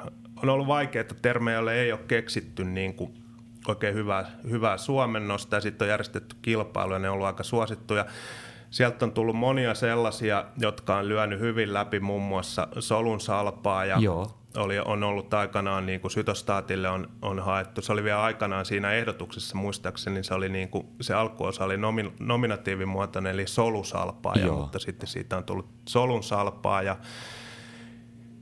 on 0.43 0.49
ollut 0.49 0.67
vaikeita 0.67 1.15
termejä, 1.23 1.55
joille 1.55 1.75
ei 1.75 1.93
ole 1.93 2.01
keksitty 2.09 2.65
niin 2.65 2.95
kuin 2.95 3.15
oikein 3.69 3.95
hyvää, 3.95 4.31
hyvää 4.51 4.79
suomennosta 4.79 5.57
ja 5.57 5.61
sitten 5.61 5.87
on 5.87 5.91
järjestetty 5.91 6.37
kilpailuja, 6.43 6.99
ne 6.99 7.09
on 7.09 7.15
ollut 7.15 7.27
aika 7.27 7.43
suosittuja. 7.43 8.07
Sieltä 8.71 9.05
on 9.05 9.13
tullut 9.13 9.37
monia 9.37 9.75
sellaisia, 9.75 10.45
jotka 10.59 10.97
on 10.97 11.09
lyönyt 11.09 11.41
hyvin 11.41 11.75
läpi, 11.75 12.01
muun 12.01 12.23
muassa 12.23 12.69
solun 12.79 13.21
salpaa 13.21 13.85
ja 13.85 13.99
Joo. 14.01 14.31
Oli, 14.57 14.79
on 14.79 15.03
ollut 15.03 15.35
aikanaan, 15.35 15.87
niin 15.87 16.01
kuin 16.01 16.11
sytostaatille 16.11 16.89
on, 16.89 17.09
on 17.23 17.41
haettu. 17.41 17.83
Se 17.83 17.93
oli 17.93 18.05
vielä 18.05 18.23
aikanaan 18.23 18.67
siinä 18.67 18.93
ehdotuksessa, 18.93 19.57
muistaakseni 19.57 20.25
se, 20.25 20.35
oli 20.35 20.49
niin 20.49 20.69
kuin, 20.69 20.87
se 21.01 21.15
alkuosa 21.15 21.65
oli 21.65 21.77
nomin, 21.77 22.13
nominatiivimuotoinen, 22.21 23.33
eli 23.33 23.47
solusalpaa, 23.47 24.35
ja, 24.35 24.53
mutta 24.53 24.79
sitten 24.79 25.09
siitä 25.09 25.37
on 25.37 25.45
tullut 25.45 25.69
solun 25.89 26.23
salpaa 26.23 26.83
ja 26.83 26.97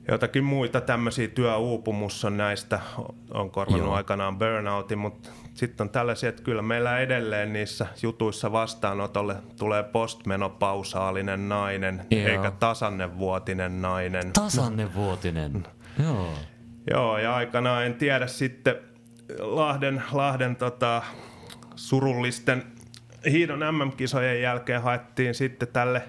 jotakin 0.07 0.43
muita 0.43 0.81
tämmöisiä 0.81 1.27
työuupumus 1.27 2.25
on 2.25 2.37
näistä, 2.37 2.79
on 3.31 3.51
korvannut 3.51 3.87
Joo. 3.87 3.95
aikanaan 3.95 4.37
burnoutin, 4.37 4.97
mutta 4.97 5.29
sitten 5.55 5.85
on 5.85 5.89
tällaisia, 5.89 6.29
että 6.29 6.43
kyllä 6.43 6.61
meillä 6.61 6.99
edelleen 6.99 7.53
niissä 7.53 7.87
jutuissa 8.01 8.51
vastaanotolle 8.51 9.35
tulee 9.59 9.83
postmenopausaalinen 9.83 11.49
nainen, 11.49 12.05
Joo. 12.11 12.27
eikä 12.27 12.51
tasannevuotinen 12.51 13.81
nainen. 13.81 14.33
Tasannevuotinen, 14.33 15.67
joo. 16.03 16.33
Joo, 16.91 17.17
ja 17.17 17.35
aikanaan 17.35 17.85
en 17.85 17.93
tiedä 17.93 18.27
sitten 18.27 18.75
Lahden, 19.39 20.03
Lahden 20.11 20.55
tota, 20.55 21.01
surullisten 21.75 22.63
hiidon 23.31 23.59
MM-kisojen 23.59 24.41
jälkeen 24.41 24.81
haettiin 24.81 25.35
sitten 25.35 25.67
tälle 25.67 26.01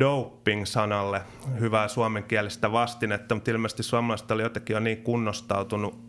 doping-sanalle 0.00 1.20
hyvää 1.60 1.88
suomenkielistä 1.88 2.72
vastinetta, 2.72 3.34
mutta 3.34 3.50
ilmeisesti 3.50 3.82
suomalaiset 3.82 4.30
oli 4.30 4.42
jotenkin 4.42 4.74
jo 4.74 4.80
niin 4.80 5.02
kunnostautunut 5.02 6.07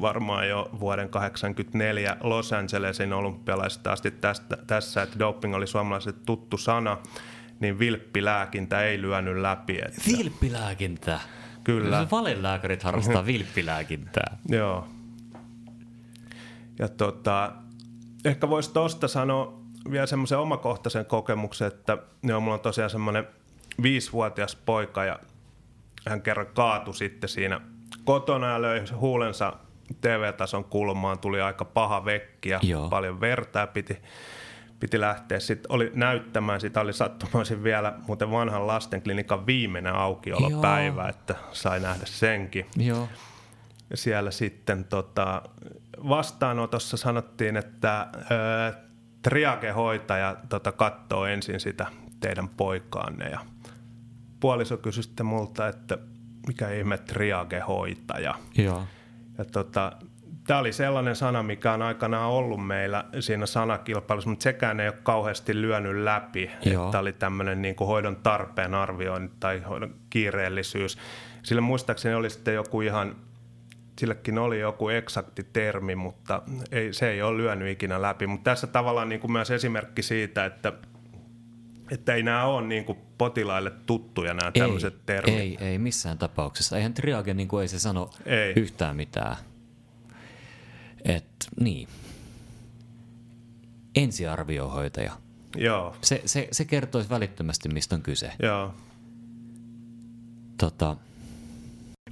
varmaan 0.00 0.48
jo 0.48 0.70
vuoden 0.80 1.08
1984 1.08 2.16
Los 2.20 2.52
Angelesin 2.52 3.12
olympialaisista 3.12 3.92
asti 3.92 4.10
tästä, 4.10 4.56
tässä, 4.66 5.02
että 5.02 5.18
doping 5.18 5.54
oli 5.54 5.66
suomalaiset 5.66 6.16
tuttu 6.26 6.56
sana, 6.56 6.98
niin 7.60 7.78
vilppilääkintä 7.78 8.82
ei 8.82 9.02
lyönyt 9.02 9.36
läpi. 9.36 9.78
Että... 9.78 10.02
Vilppilääkintä? 10.18 11.20
Kyllä. 11.64 12.06
Valelääkärit 12.10 12.82
harrastaa 12.82 13.26
vilppilääkintää. 13.26 14.38
Joo. 14.48 14.88
Ja 16.78 16.88
tota, 16.88 17.52
ehkä 18.24 18.48
voisi 18.48 18.72
tuosta 18.72 19.08
sanoa 19.08 19.60
vielä 19.90 20.06
semmoisen 20.06 20.38
omakohtaisen 20.38 21.06
kokemuksen, 21.06 21.68
että 21.68 21.98
joo, 22.22 22.40
mulla 22.40 22.54
on 22.54 22.60
tosiaan 22.60 22.90
semmoinen 22.90 23.26
viisivuotias 23.82 24.56
poika 24.56 25.04
ja 25.04 25.18
hän 26.08 26.22
kerran 26.22 26.46
kaatui 26.46 26.94
sitten 26.94 27.28
siinä 27.28 27.60
kotona 28.04 28.50
ja 28.50 28.62
löi 28.62 28.84
huulensa 28.94 29.56
TV-tason 30.00 30.64
kulmaan, 30.64 31.18
tuli 31.18 31.40
aika 31.40 31.64
paha 31.64 32.04
vekki 32.04 32.48
ja 32.48 32.60
Joo. 32.62 32.88
paljon 32.88 33.20
vertaa 33.20 33.66
piti, 33.66 33.98
piti 34.80 35.00
lähteä. 35.00 35.40
Sitten 35.40 35.72
oli 35.72 35.90
näyttämään, 35.94 36.60
sitä 36.60 36.80
oli 36.80 36.92
sattumaisin 36.92 37.62
vielä 37.62 37.94
muuten 38.06 38.30
vanhan 38.30 38.66
lastenklinikan 38.66 39.46
viimeinen 39.46 39.94
aukiolopäivä, 39.94 41.08
että 41.08 41.34
sai 41.52 41.80
nähdä 41.80 42.06
senkin. 42.06 42.66
Joo. 42.76 43.08
Ja 43.90 43.96
siellä 43.96 44.30
sitten 44.30 44.84
tota, 44.84 45.42
vastaanotossa 46.08 46.96
sanottiin, 46.96 47.56
että 47.56 48.08
ö, 48.14 48.72
triagehoitaja 49.22 50.36
tota, 50.48 50.72
katsoo 50.72 51.26
ensin 51.26 51.60
sitä 51.60 51.86
teidän 52.20 52.48
poikaanne 52.48 53.28
ja 53.28 53.40
puoliso 54.40 54.76
kysyi 54.76 55.02
sitten 55.02 55.26
multa, 55.26 55.68
että 55.68 55.98
mikä 56.46 56.70
ihme 56.70 56.98
triagehoitaja. 56.98 58.34
Joo. 58.58 58.82
Tota, 59.44 59.92
Tämä 60.46 60.60
oli 60.60 60.72
sellainen 60.72 61.16
sana, 61.16 61.42
mikä 61.42 61.72
on 61.72 61.82
aikanaan 61.82 62.30
ollut 62.30 62.66
meillä 62.66 63.04
siinä 63.20 63.46
sanakilpailussa, 63.46 64.30
mutta 64.30 64.42
sekään 64.42 64.80
ei 64.80 64.88
ole 64.88 64.96
kauheasti 65.02 65.62
lyönyt 65.62 65.96
läpi. 66.04 66.50
Että 66.86 66.98
oli 66.98 67.12
tämmöinen 67.12 67.62
niin 67.62 67.74
kuin 67.74 67.88
hoidon 67.88 68.16
tarpeen 68.16 68.74
arviointi 68.74 69.36
tai 69.40 69.60
hoidon 69.60 69.94
kiireellisyys. 70.10 70.98
Sillä 71.42 71.60
muistaakseni 71.60 72.14
oli 72.14 72.30
sitten 72.30 72.54
joku 72.54 72.80
ihan, 72.80 73.16
sillekin 73.98 74.38
oli 74.38 74.60
joku 74.60 74.88
eksakti 74.88 75.46
termi, 75.52 75.94
mutta 75.94 76.42
ei, 76.72 76.92
se 76.92 77.10
ei 77.10 77.22
ole 77.22 77.36
lyönyt 77.36 77.68
ikinä 77.68 78.02
läpi. 78.02 78.26
Mutta 78.26 78.50
tässä 78.50 78.66
tavallaan 78.66 79.08
niin 79.08 79.20
kuin 79.20 79.32
myös 79.32 79.50
esimerkki 79.50 80.02
siitä, 80.02 80.44
että 80.44 80.72
että 81.90 82.14
ei 82.14 82.22
nämä 82.22 82.44
ole 82.44 82.66
niin 82.66 82.84
kuin 82.84 82.98
potilaille 83.18 83.70
tuttuja 83.86 84.34
nämä 84.34 84.50
ei, 84.54 84.60
tämmöiset 84.60 85.06
termit. 85.06 85.34
Ei, 85.34 85.56
ei 85.60 85.78
missään 85.78 86.18
tapauksessa. 86.18 86.76
Eihän 86.76 86.94
triage, 86.94 87.34
niin 87.34 87.48
kuin 87.48 87.62
ei 87.62 87.68
se 87.68 87.78
sano 87.78 88.10
ei. 88.26 88.52
yhtään 88.56 88.96
mitään. 88.96 89.36
Et, 91.04 91.24
niin. 91.60 91.88
Ensiarviohoitaja. 93.94 95.12
Joo. 95.56 95.96
Se, 96.02 96.22
se, 96.24 96.48
se 96.52 96.64
kertoisi 96.64 97.10
välittömästi, 97.10 97.68
mistä 97.68 97.94
on 97.94 98.02
kyse. 98.02 98.32
Joo. 98.42 98.74
Tota, 100.58 100.96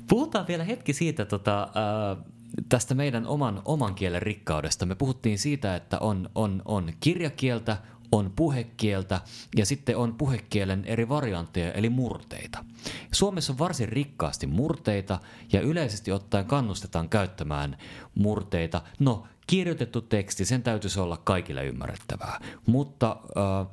puhutaan 0.08 0.46
vielä 0.46 0.64
hetki 0.64 0.92
siitä 0.92 1.24
tota, 1.24 1.62
äh, 1.62 2.24
tästä 2.68 2.94
meidän 2.94 3.26
oman, 3.26 3.62
oman 3.64 3.94
kielen 3.94 4.22
rikkaudesta. 4.22 4.86
Me 4.86 4.94
puhuttiin 4.94 5.38
siitä, 5.38 5.76
että 5.76 5.98
on, 5.98 6.30
on, 6.34 6.62
on 6.64 6.92
kirjakieltä, 7.00 7.76
on 8.12 8.32
puhekieltä 8.36 9.20
ja 9.56 9.66
sitten 9.66 9.96
on 9.96 10.14
puhekielen 10.14 10.84
eri 10.84 11.08
variantteja 11.08 11.72
eli 11.72 11.88
murteita. 11.88 12.64
Suomessa 13.12 13.52
on 13.52 13.58
varsin 13.58 13.88
rikkaasti 13.88 14.46
murteita 14.46 15.18
ja 15.52 15.60
yleisesti 15.60 16.12
ottaen 16.12 16.46
kannustetaan 16.46 17.08
käyttämään 17.08 17.78
murteita. 18.14 18.82
No, 18.98 19.26
kirjoitettu 19.46 20.00
teksti, 20.00 20.44
sen 20.44 20.62
täytyisi 20.62 21.00
olla 21.00 21.16
kaikille 21.16 21.66
ymmärrettävää, 21.66 22.40
mutta 22.66 23.16
äh, 23.36 23.66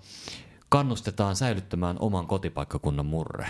kannustetaan 0.69 1.35
säilyttämään 1.35 1.97
oman 1.99 2.27
kotipaikkakunnan 2.27 3.05
murre, 3.05 3.47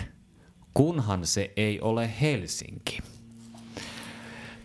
kunhan 0.74 1.26
se 1.26 1.52
ei 1.56 1.80
ole 1.80 2.10
Helsinki. 2.20 2.98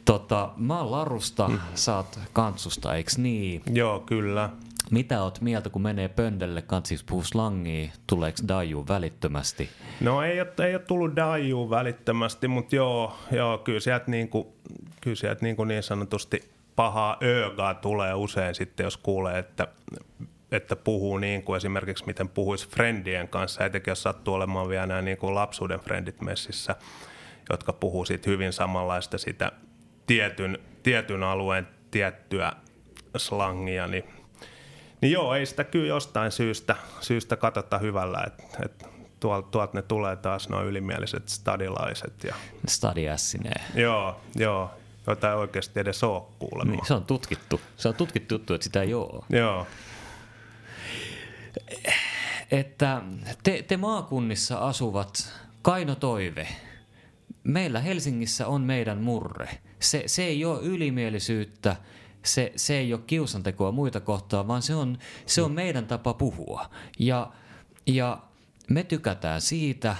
Tota, 0.05 0.53
mä 0.57 0.77
oon 0.77 0.91
Larusta, 0.91 1.47
mm. 1.47 1.59
saat 1.75 2.19
Kantsusta, 2.33 2.95
eiks 2.95 3.17
niin? 3.17 3.61
Joo, 3.73 3.99
kyllä. 3.99 4.49
Mitä 4.91 5.23
oot 5.23 5.41
mieltä, 5.41 5.69
kun 5.69 5.81
menee 5.81 6.07
pöndelle 6.07 6.61
kansis 6.61 7.03
puhuu 7.03 7.23
slangia, 7.23 7.91
tuleeko 8.07 8.37
daju 8.47 8.85
välittömästi? 8.87 9.69
No 10.01 10.21
ei 10.21 10.41
ole, 10.41 10.67
ei 10.67 10.75
ole 10.75 10.83
tullut 10.83 11.15
daju 11.15 11.69
välittömästi, 11.69 12.47
mutta 12.47 12.75
joo, 12.75 13.17
joo 13.31 13.57
kyllä 13.57 13.79
sieltä, 13.79 14.11
niin, 14.11 14.29
kuin, 14.29 14.47
kyllä 15.01 15.15
sieltä 15.15 15.45
niin, 15.45 15.55
kuin 15.55 15.67
niin 15.67 15.83
sanotusti 15.83 16.51
pahaa 16.75 17.17
öögaa 17.23 17.73
tulee 17.73 18.13
usein 18.13 18.55
sitten, 18.55 18.83
jos 18.83 18.97
kuulee, 18.97 19.39
että, 19.39 19.67
että 20.51 20.75
puhuu 20.75 21.17
niin 21.17 21.43
kuin 21.43 21.57
esimerkiksi 21.57 22.05
miten 22.05 22.29
puhuisi 22.29 22.69
friendien 22.69 23.27
kanssa, 23.27 23.65
etenkin 23.65 23.91
jos 23.91 24.03
sattuu 24.03 24.33
olemaan 24.33 24.69
vielä 24.69 24.87
nämä 24.87 25.01
niin 25.01 25.17
kuin 25.17 25.35
lapsuuden 25.35 25.79
friendit 25.79 26.21
messissä, 26.21 26.75
jotka 27.49 27.73
puhuu 27.73 28.05
siitä 28.05 28.29
hyvin 28.29 28.53
samanlaista 28.53 29.17
sitä 29.17 29.51
tietyn, 30.07 30.57
tietyn 30.83 31.23
alueen 31.23 31.67
tiettyä 31.91 32.51
slangia, 33.17 33.87
niin 33.87 34.03
niin 35.01 35.11
joo, 35.11 35.35
ei 35.35 35.45
sitä 35.45 35.63
kyllä 35.63 35.87
jostain 35.87 36.31
syystä, 36.31 36.75
syystä 36.99 37.35
katsota 37.35 37.77
hyvällä, 37.77 38.23
että 38.27 38.43
et 38.65 38.85
tuolta, 39.19 39.47
tuolt 39.51 39.73
ne 39.73 39.81
tulee 39.81 40.15
taas 40.15 40.49
nuo 40.49 40.63
ylimieliset 40.63 41.29
stadilaiset. 41.29 42.23
Ja... 42.23 42.35
Stadiassineen. 42.67 43.61
Joo, 43.75 44.21
joo, 44.35 44.71
joita 45.07 45.29
ei 45.29 45.35
oikeasti 45.35 45.79
edes 45.79 46.03
ole 46.03 46.23
kuulemma. 46.39 46.75
Niin, 46.75 46.85
se 46.85 46.93
on 46.93 47.05
tutkittu. 47.05 47.61
Se 47.77 47.87
on 47.87 47.95
tutkittu 47.95 48.35
juttu, 48.35 48.53
että 48.53 48.63
sitä 48.63 48.81
ei 48.81 48.93
ole. 48.93 49.23
Joo. 49.29 49.67
Että 52.51 53.01
te, 53.43 53.65
te 53.67 53.77
maakunnissa 53.77 54.57
asuvat 54.57 55.33
Kaino 55.61 55.95
Toive. 55.95 56.47
Meillä 57.43 57.79
Helsingissä 57.79 58.47
on 58.47 58.61
meidän 58.61 58.97
murre. 58.97 59.49
Se, 59.79 60.03
se 60.05 60.23
ei 60.23 60.45
ole 60.45 60.61
ylimielisyyttä 60.61 61.75
se, 62.25 62.53
se 62.55 62.77
ei 62.77 62.93
ole 62.93 63.01
kiusantekoa 63.07 63.71
muita 63.71 63.99
kohtaan, 63.99 64.47
vaan 64.47 64.61
se 64.61 64.75
on, 64.75 64.97
se 65.25 65.41
on 65.41 65.51
meidän 65.51 65.87
tapa 65.87 66.13
puhua. 66.13 66.69
Ja, 66.99 67.31
ja 67.87 68.21
me 68.69 68.83
tykätään 68.83 69.41
siitä, 69.41 69.95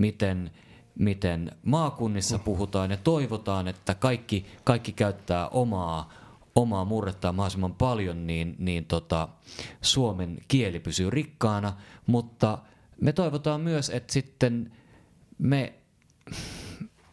miten, 0.00 0.50
miten 0.98 1.52
maakunnissa 1.64 2.38
puhutaan 2.38 2.90
ja 2.90 2.96
toivotaan, 2.96 3.68
että 3.68 3.94
kaikki, 3.94 4.46
kaikki 4.64 4.92
käyttää 4.92 5.48
omaa, 5.48 6.12
omaa 6.54 6.84
murrettaa 6.84 7.32
mahdollisimman 7.32 7.74
paljon, 7.74 8.26
niin, 8.26 8.56
niin 8.58 8.84
tota, 8.84 9.28
suomen 9.82 10.38
kieli 10.48 10.80
pysyy 10.80 11.10
rikkaana, 11.10 11.72
mutta 12.06 12.58
me 13.00 13.12
toivotaan 13.12 13.60
myös, 13.60 13.90
että 13.90 14.12
sitten 14.12 14.72
me 15.38 15.74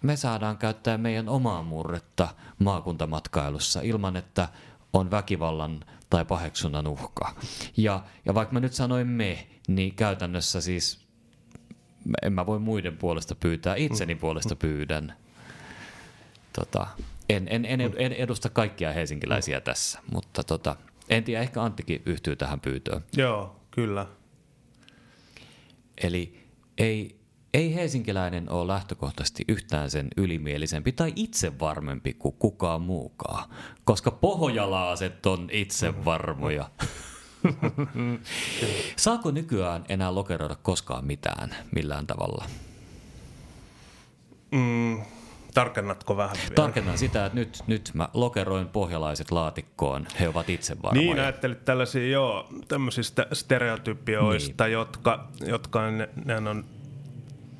me 0.01 0.15
saadaan 0.15 0.57
käyttää 0.57 0.97
meidän 0.97 1.29
omaa 1.29 1.63
murretta 1.63 2.27
maakuntamatkailussa 2.59 3.81
ilman, 3.81 4.17
että 4.17 4.49
on 4.93 5.11
väkivallan 5.11 5.85
tai 6.09 6.25
paheksunnan 6.25 6.87
uhka. 6.87 7.35
Ja, 7.77 8.03
ja 8.25 8.33
vaikka 8.33 8.53
mä 8.53 8.59
nyt 8.59 8.73
sanoin 8.73 9.07
me, 9.07 9.47
niin 9.67 9.95
käytännössä 9.95 10.61
siis 10.61 11.05
en 12.21 12.33
mä 12.33 12.45
voi 12.45 12.59
muiden 12.59 12.97
puolesta 12.97 13.35
pyytää, 13.35 13.75
itseni 13.75 14.15
puolesta 14.15 14.55
pyydän. 14.55 15.13
Tota, 16.53 16.87
en, 17.29 17.47
en, 17.49 17.65
en, 17.65 17.81
en 17.81 18.13
edusta 18.13 18.49
kaikkia 18.49 18.93
helsinkiläisiä 18.93 19.61
tässä, 19.61 19.99
mutta 20.11 20.43
tota, 20.43 20.75
en 21.09 21.23
tiedä, 21.23 21.41
ehkä 21.41 21.63
Anttikin 21.63 22.01
yhtyy 22.05 22.35
tähän 22.35 22.59
pyytöön. 22.59 23.01
Joo, 23.17 23.55
kyllä. 23.71 24.07
Eli 26.03 26.47
ei, 26.77 27.20
ei 27.53 27.75
helsinkiläinen 27.75 28.49
ole 28.49 28.67
lähtökohtaisesti 28.67 29.43
yhtään 29.47 29.89
sen 29.89 30.07
ylimielisempi 30.17 30.91
tai 30.91 31.13
itsevarmempi 31.15 32.13
kuin 32.13 32.35
kukaan 32.39 32.81
muukaan, 32.81 33.49
koska 33.83 34.11
pohjalaaset 34.11 35.25
on 35.25 35.49
itsevarmoja. 35.51 36.69
Saako 38.95 39.31
nykyään 39.31 39.83
enää 39.89 40.15
lokeroida 40.15 40.55
koskaan 40.55 41.05
mitään 41.05 41.55
millään 41.75 42.07
tavalla? 42.07 42.45
Mm, 44.51 45.01
tarkennatko 45.53 46.17
vähän 46.17 46.37
vielä? 46.41 46.55
Tarkennan 46.55 46.97
sitä, 46.97 47.25
että 47.25 47.35
nyt, 47.35 47.63
nyt 47.67 47.91
mä 47.93 48.09
lokeroin 48.13 48.67
pohjalaiset 48.67 49.31
laatikkoon. 49.31 50.07
He 50.19 50.27
ovat 50.27 50.49
itsevarmoja. 50.49 51.07
Niin, 51.07 51.19
ajattelit 51.19 51.65
tällaisia 51.65 52.07
joo, 52.07 52.49
tämmöisistä 52.67 53.27
stereotypioista, 53.33 54.63
niin. 54.63 54.73
jotka, 54.73 55.27
jotka 55.45 55.91
ne, 55.91 56.09
ne 56.25 56.49
on 56.49 56.65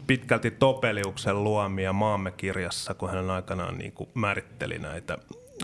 pitkälti 0.08 0.52
Topeliuksen 0.52 1.44
luomia 1.44 1.94
maamme 1.94 2.32
kirjassa, 2.32 2.94
kun 2.94 3.10
hän 3.10 3.30
aikanaan 3.30 3.78
niin 3.78 3.92
kuin 3.92 4.10
määritteli 4.14 4.80
näitä 4.80 5.18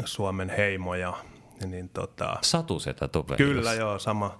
Suomen 0.05 0.49
heimoja. 0.49 1.13
Niin 1.65 1.89
tota, 1.89 2.37
Satusetä 2.41 3.07
Topelius. 3.07 3.51
Kyllä 3.51 3.73
joo, 3.73 3.99
sama 3.99 4.39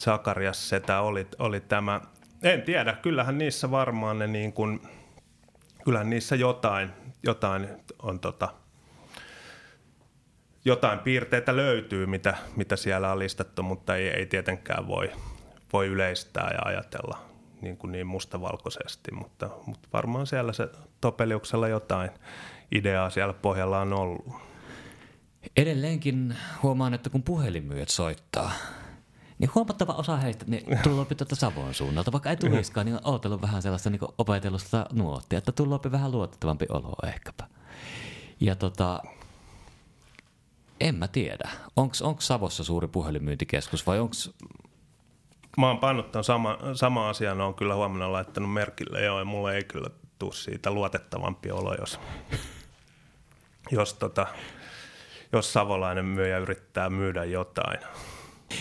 Zakarias 0.00 0.68
Setä 0.68 1.00
oli, 1.00 1.26
oli 1.38 1.60
tämä. 1.60 2.00
En 2.42 2.62
tiedä, 2.62 2.92
kyllähän 2.92 3.38
niissä 3.38 3.70
varmaan 3.70 4.18
ne 4.18 4.26
niin 4.26 4.52
kuin, 4.52 4.80
kyllähän 5.84 6.10
niissä 6.10 6.36
jotain, 6.36 6.90
jotain 7.22 7.68
on 8.02 8.20
tota, 8.20 8.48
jotain 10.64 10.98
piirteitä 10.98 11.56
löytyy, 11.56 12.06
mitä, 12.06 12.36
mitä 12.56 12.76
siellä 12.76 13.12
on 13.12 13.18
listattu, 13.18 13.62
mutta 13.62 13.96
ei, 13.96 14.08
ei 14.08 14.26
tietenkään 14.26 14.86
voi, 14.86 15.12
voi 15.72 15.86
yleistää 15.86 16.50
ja 16.52 16.58
ajatella 16.64 17.25
niin, 17.60 17.76
kuin 17.76 17.92
niin 17.92 18.06
mustavalkoisesti, 18.06 19.12
mutta, 19.12 19.50
mutta 19.66 19.88
varmaan 19.92 20.26
siellä 20.26 20.52
se 20.52 20.68
Topeliuksella 21.00 21.68
jotain 21.68 22.10
ideaa 22.72 23.10
siellä 23.10 23.32
pohjalla 23.32 23.80
on 23.80 23.92
ollut. 23.92 24.26
Edelleenkin 25.56 26.36
huomaan, 26.62 26.94
että 26.94 27.10
kun 27.10 27.22
puhelinmyyjät 27.22 27.88
soittaa, 27.88 28.52
niin 29.38 29.50
huomattava 29.54 29.92
osa 29.92 30.16
heistä 30.16 30.44
niin 30.48 30.64
tulee 30.82 31.04
tuolta 31.04 31.36
Savon 31.36 31.74
suunnalta, 31.74 32.12
vaikka 32.12 32.30
ei 32.30 32.36
tulisikaan, 32.36 32.86
niin 32.86 32.94
on 32.94 33.00
ootellut 33.04 33.42
vähän 33.42 33.62
sellaista 33.62 33.90
niin 33.90 34.00
opetellusta 34.18 34.86
nuottia, 34.92 35.38
että 35.38 35.52
tulee 35.52 35.78
vähän 35.90 36.12
luotettavampi 36.12 36.66
olo 36.68 36.96
ehkäpä. 37.08 37.46
Ja 38.40 38.56
tota, 38.56 39.02
en 40.80 40.94
mä 40.94 41.08
tiedä. 41.08 41.50
Onko 41.76 42.20
Savossa 42.20 42.64
suuri 42.64 42.88
puhelinmyyntikeskus 42.88 43.86
vai 43.86 43.98
onko... 44.00 44.14
Mä 45.56 45.66
oon 45.66 45.78
pannut 45.78 46.12
tämän 46.12 46.24
sama, 46.24 46.58
sama 46.74 47.08
asian, 47.08 47.40
on 47.40 47.54
kyllä 47.54 47.74
huomenna 47.74 48.12
laittanut 48.12 48.52
merkille. 48.52 49.04
Joo, 49.04 49.18
ja 49.18 49.24
mulle 49.24 49.56
ei 49.56 49.64
kyllä 49.64 49.90
tule 50.18 50.32
siitä 50.32 50.70
luotettavampi 50.70 51.50
olo, 51.50 51.74
jos, 51.74 52.00
jos, 53.70 53.94
tota, 53.94 54.26
jos 55.32 55.52
savolainen 55.52 56.04
myyjä 56.04 56.38
yrittää 56.38 56.90
myydä 56.90 57.24
jotain. 57.24 57.78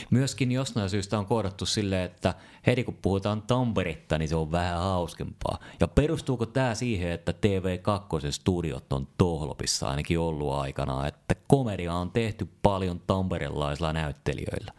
Myöskin 0.09 0.51
jostain 0.51 0.89
syystä 0.89 1.19
on 1.19 1.25
koodattu 1.25 1.65
silleen, 1.65 2.03
että 2.05 2.33
heti 2.67 2.83
kun 2.83 2.97
puhutaan 3.01 3.41
Tamperetta, 3.41 4.17
niin 4.17 4.29
se 4.29 4.35
on 4.35 4.51
vähän 4.51 4.77
hauskempaa. 4.77 5.59
Ja 5.79 5.87
perustuuko 5.87 6.45
tämä 6.45 6.75
siihen, 6.75 7.11
että 7.11 7.31
TV2 7.31 8.31
studiot 8.31 8.93
on 8.93 9.07
Tohlopissa 9.17 9.89
ainakin 9.89 10.19
ollut 10.19 10.53
aikana, 10.53 11.07
että 11.07 11.35
komedia 11.47 11.93
on 11.93 12.11
tehty 12.11 12.47
paljon 12.61 13.01
tamperelaisilla 13.07 13.93
näyttelijöillä? 13.93 14.71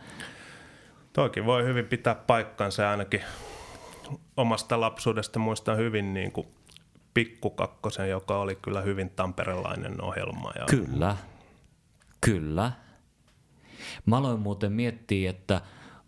Toki 1.17 1.45
voi 1.45 1.65
hyvin 1.65 1.87
pitää 1.87 2.15
paikkansa 2.15 2.91
ainakin 2.91 3.23
omasta 4.37 4.81
lapsuudesta 4.81 5.39
muistan 5.39 5.77
hyvin 5.77 6.15
niin 6.15 6.33
kuin 6.33 6.47
Pikkukakkosen, 7.15 8.11
joka 8.11 8.39
oli 8.39 8.57
kyllä 8.57 8.81
hyvin 8.81 9.11
tamperelainen 9.11 10.03
ohjelma. 10.03 10.53
Ja... 10.59 10.65
Kyllä, 10.71 11.17
kyllä. 12.21 12.73
Mä 14.07 14.17
aloin 14.17 14.41
muuten 14.41 14.73
miettiä, 14.73 15.31
että 15.31 15.61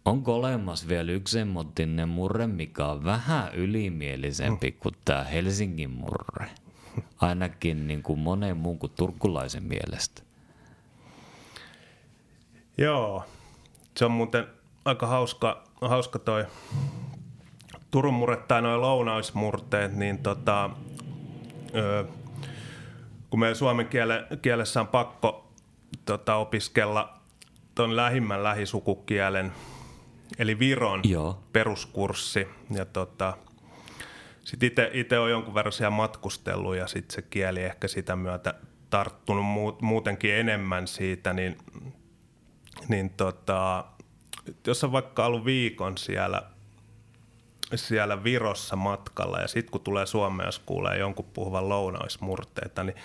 onko 0.04 0.34
olemassa 0.34 0.88
vielä 0.88 1.12
yksi 1.12 1.32
semmoinen 1.32 2.08
murre, 2.08 2.46
mikä 2.46 2.86
on 2.86 3.04
vähän 3.04 3.54
ylimielisempi 3.54 4.72
kuin 4.72 4.94
tämä 5.04 5.24
Helsingin 5.24 5.90
murre. 5.90 6.50
Ainakin 7.20 7.86
niin 7.86 8.02
kuin 8.02 8.18
monen 8.18 8.56
muun 8.56 8.78
kuin 8.78 8.92
turkulaisen 8.96 9.64
mielestä. 9.64 10.22
Joo, 12.78 13.24
se 13.96 14.04
on 14.04 14.10
muuten 14.10 14.57
aika 14.88 15.06
hauska, 15.06 15.64
hauska 15.80 16.18
toi 16.18 16.46
Turun 17.90 18.14
murre 18.14 18.36
tai 18.36 18.62
noin 18.62 18.80
lounaismurteet, 18.80 19.96
niin 19.96 20.18
tota, 20.18 20.70
öö, 21.74 22.04
kun 23.30 23.40
meidän 23.40 23.56
suomen 23.56 23.86
kiele, 23.86 24.26
kielessä 24.42 24.80
on 24.80 24.86
pakko 24.86 25.52
tota, 26.04 26.36
opiskella 26.36 27.18
tuon 27.74 27.96
lähimmän 27.96 28.42
lähisukukielen, 28.42 29.52
eli 30.38 30.58
Viron 30.58 31.00
Joo. 31.04 31.42
peruskurssi. 31.52 32.48
Ja 32.70 32.84
tota, 32.84 33.36
sitten 34.44 34.88
itse 34.92 35.18
on 35.18 35.30
jonkun 35.30 35.54
verran 35.54 35.72
siellä 35.72 35.90
matkustellut 35.90 36.76
ja 36.76 36.86
sitten 36.86 37.14
se 37.14 37.22
kieli 37.22 37.62
ehkä 37.62 37.88
sitä 37.88 38.16
myötä 38.16 38.54
tarttunut 38.90 39.44
muutenkin 39.80 40.34
enemmän 40.34 40.86
siitä, 40.86 41.32
niin, 41.32 41.58
niin 42.88 43.10
tota, 43.10 43.84
jos 44.66 44.84
on 44.84 44.92
vaikka 44.92 45.26
ollut 45.26 45.44
viikon 45.44 45.98
siellä, 45.98 46.42
siellä 47.74 48.24
Virossa 48.24 48.76
matkalla 48.76 49.38
ja 49.38 49.48
sitten 49.48 49.70
kun 49.70 49.80
tulee 49.80 50.06
Suomeen, 50.06 50.46
jos 50.46 50.58
kuulee 50.58 50.98
jonkun 50.98 51.30
puhuvan 51.34 51.68
lounaismurteita, 51.68 52.84
niin 52.84 52.96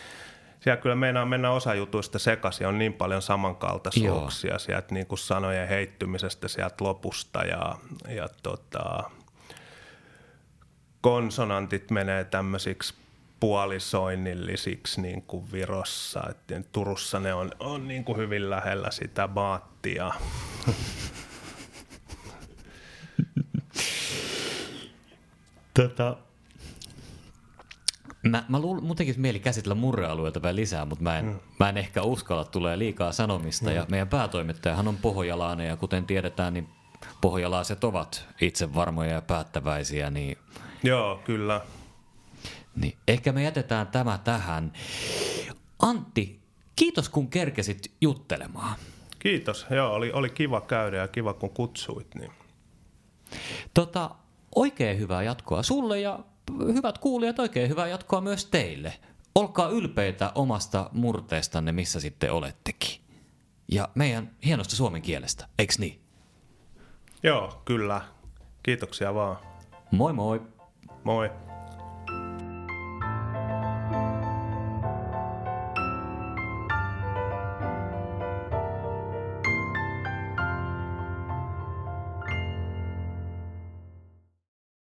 siellä 0.60 0.82
kyllä 0.82 0.96
meinaa 0.96 1.26
mennä 1.26 1.52
osa 1.52 1.76
jutuista 1.76 2.20
sekaisin, 2.20 2.68
on 2.68 2.80
niin 2.80 2.94
paljon 2.94 3.22
samankaltaisuuksia 3.22 4.52
Joo. 4.52 4.60
sieltä 4.60 4.94
niin 4.94 5.08
kuin 5.08 5.20
sanojen 5.20 5.68
heittymisestä 5.68 6.48
sieltä 6.48 6.84
lopusta 6.84 7.44
ja, 7.44 7.76
ja 8.08 8.30
tota, 8.44 9.04
konsonantit 11.02 11.92
menee 11.92 12.24
tämmöisiksi 12.24 12.94
puolisoinnillisiksi 13.40 15.02
niin 15.02 15.22
kuin 15.22 15.52
Virossa. 15.52 16.24
Et 16.30 16.72
Turussa 16.72 17.20
ne 17.20 17.34
on, 17.34 17.52
on 17.60 17.88
niin 17.88 18.04
kuin 18.04 18.18
hyvin 18.18 18.50
lähellä 18.50 18.92
sitä 18.92 19.28
baattia. 19.28 20.12
tota, 25.74 26.18
Mä, 28.30 28.44
mä 28.50 28.60
luulen, 28.60 28.84
mun 28.84 28.96
tekisi 28.96 29.20
mieli 29.20 29.40
käsitellä 29.40 29.76
murrealueelta 29.76 30.42
vähän 30.42 30.56
lisää, 30.56 30.86
mutta 30.86 31.04
mä 31.04 31.20
en, 31.20 31.26
mm. 31.26 31.40
mä 31.60 31.70
en 31.70 31.78
ehkä 31.78 32.02
uskalla, 32.02 32.44
tulee 32.44 32.80
liikaa 32.80 33.12
sanomista. 33.12 33.70
Mm. 33.70 33.76
Ja 33.76 33.86
meidän 33.90 34.08
päätoimittajahan 34.08 34.88
on 34.88 34.98
pohjalainen 34.98 35.68
ja 35.68 35.78
kuten 35.78 36.06
tiedetään, 36.06 36.54
niin 36.54 36.70
pohjalaiset 37.22 37.84
ovat 37.84 38.26
itse 38.42 38.74
varmoja 38.74 39.12
ja 39.12 39.22
päättäväisiä. 39.22 40.10
Niin, 40.10 40.38
Joo, 40.84 41.22
kyllä. 41.26 41.62
Niin 42.76 42.98
ehkä 43.08 43.32
me 43.32 43.44
jätetään 43.44 43.88
tämä 43.88 44.18
tähän. 44.24 44.74
Antti, 45.80 46.40
kiitos 46.76 47.10
kun 47.10 47.30
kerkesit 47.30 47.92
juttelemaan. 48.02 48.76
Kiitos, 49.20 49.66
joo, 49.70 49.94
oli, 49.94 50.12
oli 50.12 50.30
kiva 50.30 50.62
käydä 50.62 50.98
ja 50.98 51.08
kiva 51.08 51.34
kun 51.34 51.50
kutsuit. 51.50 52.16
Niin. 52.16 52.32
Tota, 53.74 54.16
oikein 54.56 55.00
hyvää 55.00 55.24
jatkoa 55.24 55.64
sulle 55.64 56.00
ja 56.00 56.20
hyvät 56.74 56.98
kuulijat, 56.98 57.40
oikein 57.40 57.70
hyvää 57.70 57.88
jatkoa 57.88 58.22
myös 58.22 58.46
teille. 58.46 58.94
Olkaa 59.36 59.70
ylpeitä 59.70 60.32
omasta 60.36 60.90
murteestanne, 60.94 61.72
missä 61.72 62.00
sitten 62.00 62.32
olettekin. 62.32 63.02
Ja 63.72 63.90
meidän 63.96 64.32
hienosta 64.46 64.76
suomen 64.76 65.02
kielestä, 65.02 65.48
eiks 65.60 65.80
niin? 65.80 66.02
Joo, 67.24 67.62
kyllä. 67.66 68.02
Kiitoksia 68.64 69.14
vaan. 69.14 69.38
Moi 69.92 70.14
moi. 70.14 70.42
Moi. 71.04 71.32